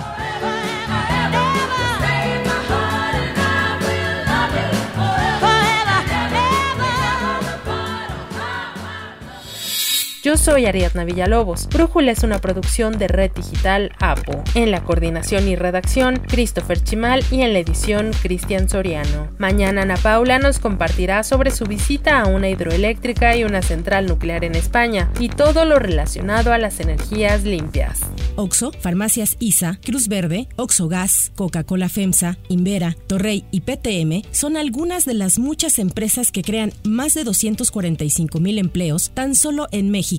Yo 10.32 10.38
soy 10.38 10.64
Ariadna 10.64 11.04
Villalobos. 11.04 11.68
Brújula 11.68 12.10
es 12.10 12.22
una 12.22 12.38
producción 12.38 12.96
de 12.96 13.06
Red 13.06 13.32
Digital 13.32 13.92
APO. 14.00 14.42
En 14.54 14.70
la 14.70 14.82
coordinación 14.82 15.46
y 15.46 15.56
redacción, 15.56 16.22
Christopher 16.26 16.82
Chimal 16.82 17.22
y 17.30 17.42
en 17.42 17.52
la 17.52 17.58
edición, 17.58 18.12
Cristian 18.22 18.66
Soriano. 18.66 19.28
Mañana 19.36 19.82
Ana 19.82 19.98
Paula 19.98 20.38
nos 20.38 20.58
compartirá 20.58 21.22
sobre 21.22 21.50
su 21.50 21.66
visita 21.66 22.22
a 22.22 22.28
una 22.28 22.48
hidroeléctrica 22.48 23.36
y 23.36 23.44
una 23.44 23.60
central 23.60 24.06
nuclear 24.06 24.42
en 24.46 24.54
España 24.54 25.12
y 25.20 25.28
todo 25.28 25.66
lo 25.66 25.78
relacionado 25.78 26.54
a 26.54 26.56
las 26.56 26.80
energías 26.80 27.44
limpias. 27.44 28.00
Oxo, 28.36 28.72
Farmacias 28.80 29.36
ISA, 29.38 29.78
Cruz 29.84 30.08
Verde, 30.08 30.48
Oxo 30.56 30.88
Gas, 30.88 31.30
Coca-Cola 31.36 31.90
FEMSA, 31.90 32.38
Invera, 32.48 32.96
Torrey 33.06 33.44
y 33.50 33.60
PTM 33.60 34.26
son 34.32 34.56
algunas 34.56 35.04
de 35.04 35.12
las 35.12 35.38
muchas 35.38 35.78
empresas 35.78 36.32
que 36.32 36.42
crean 36.42 36.72
más 36.84 37.12
de 37.12 37.24
245 37.24 38.40
mil 38.40 38.56
empleos 38.56 39.10
tan 39.12 39.34
solo 39.34 39.68
en 39.72 39.90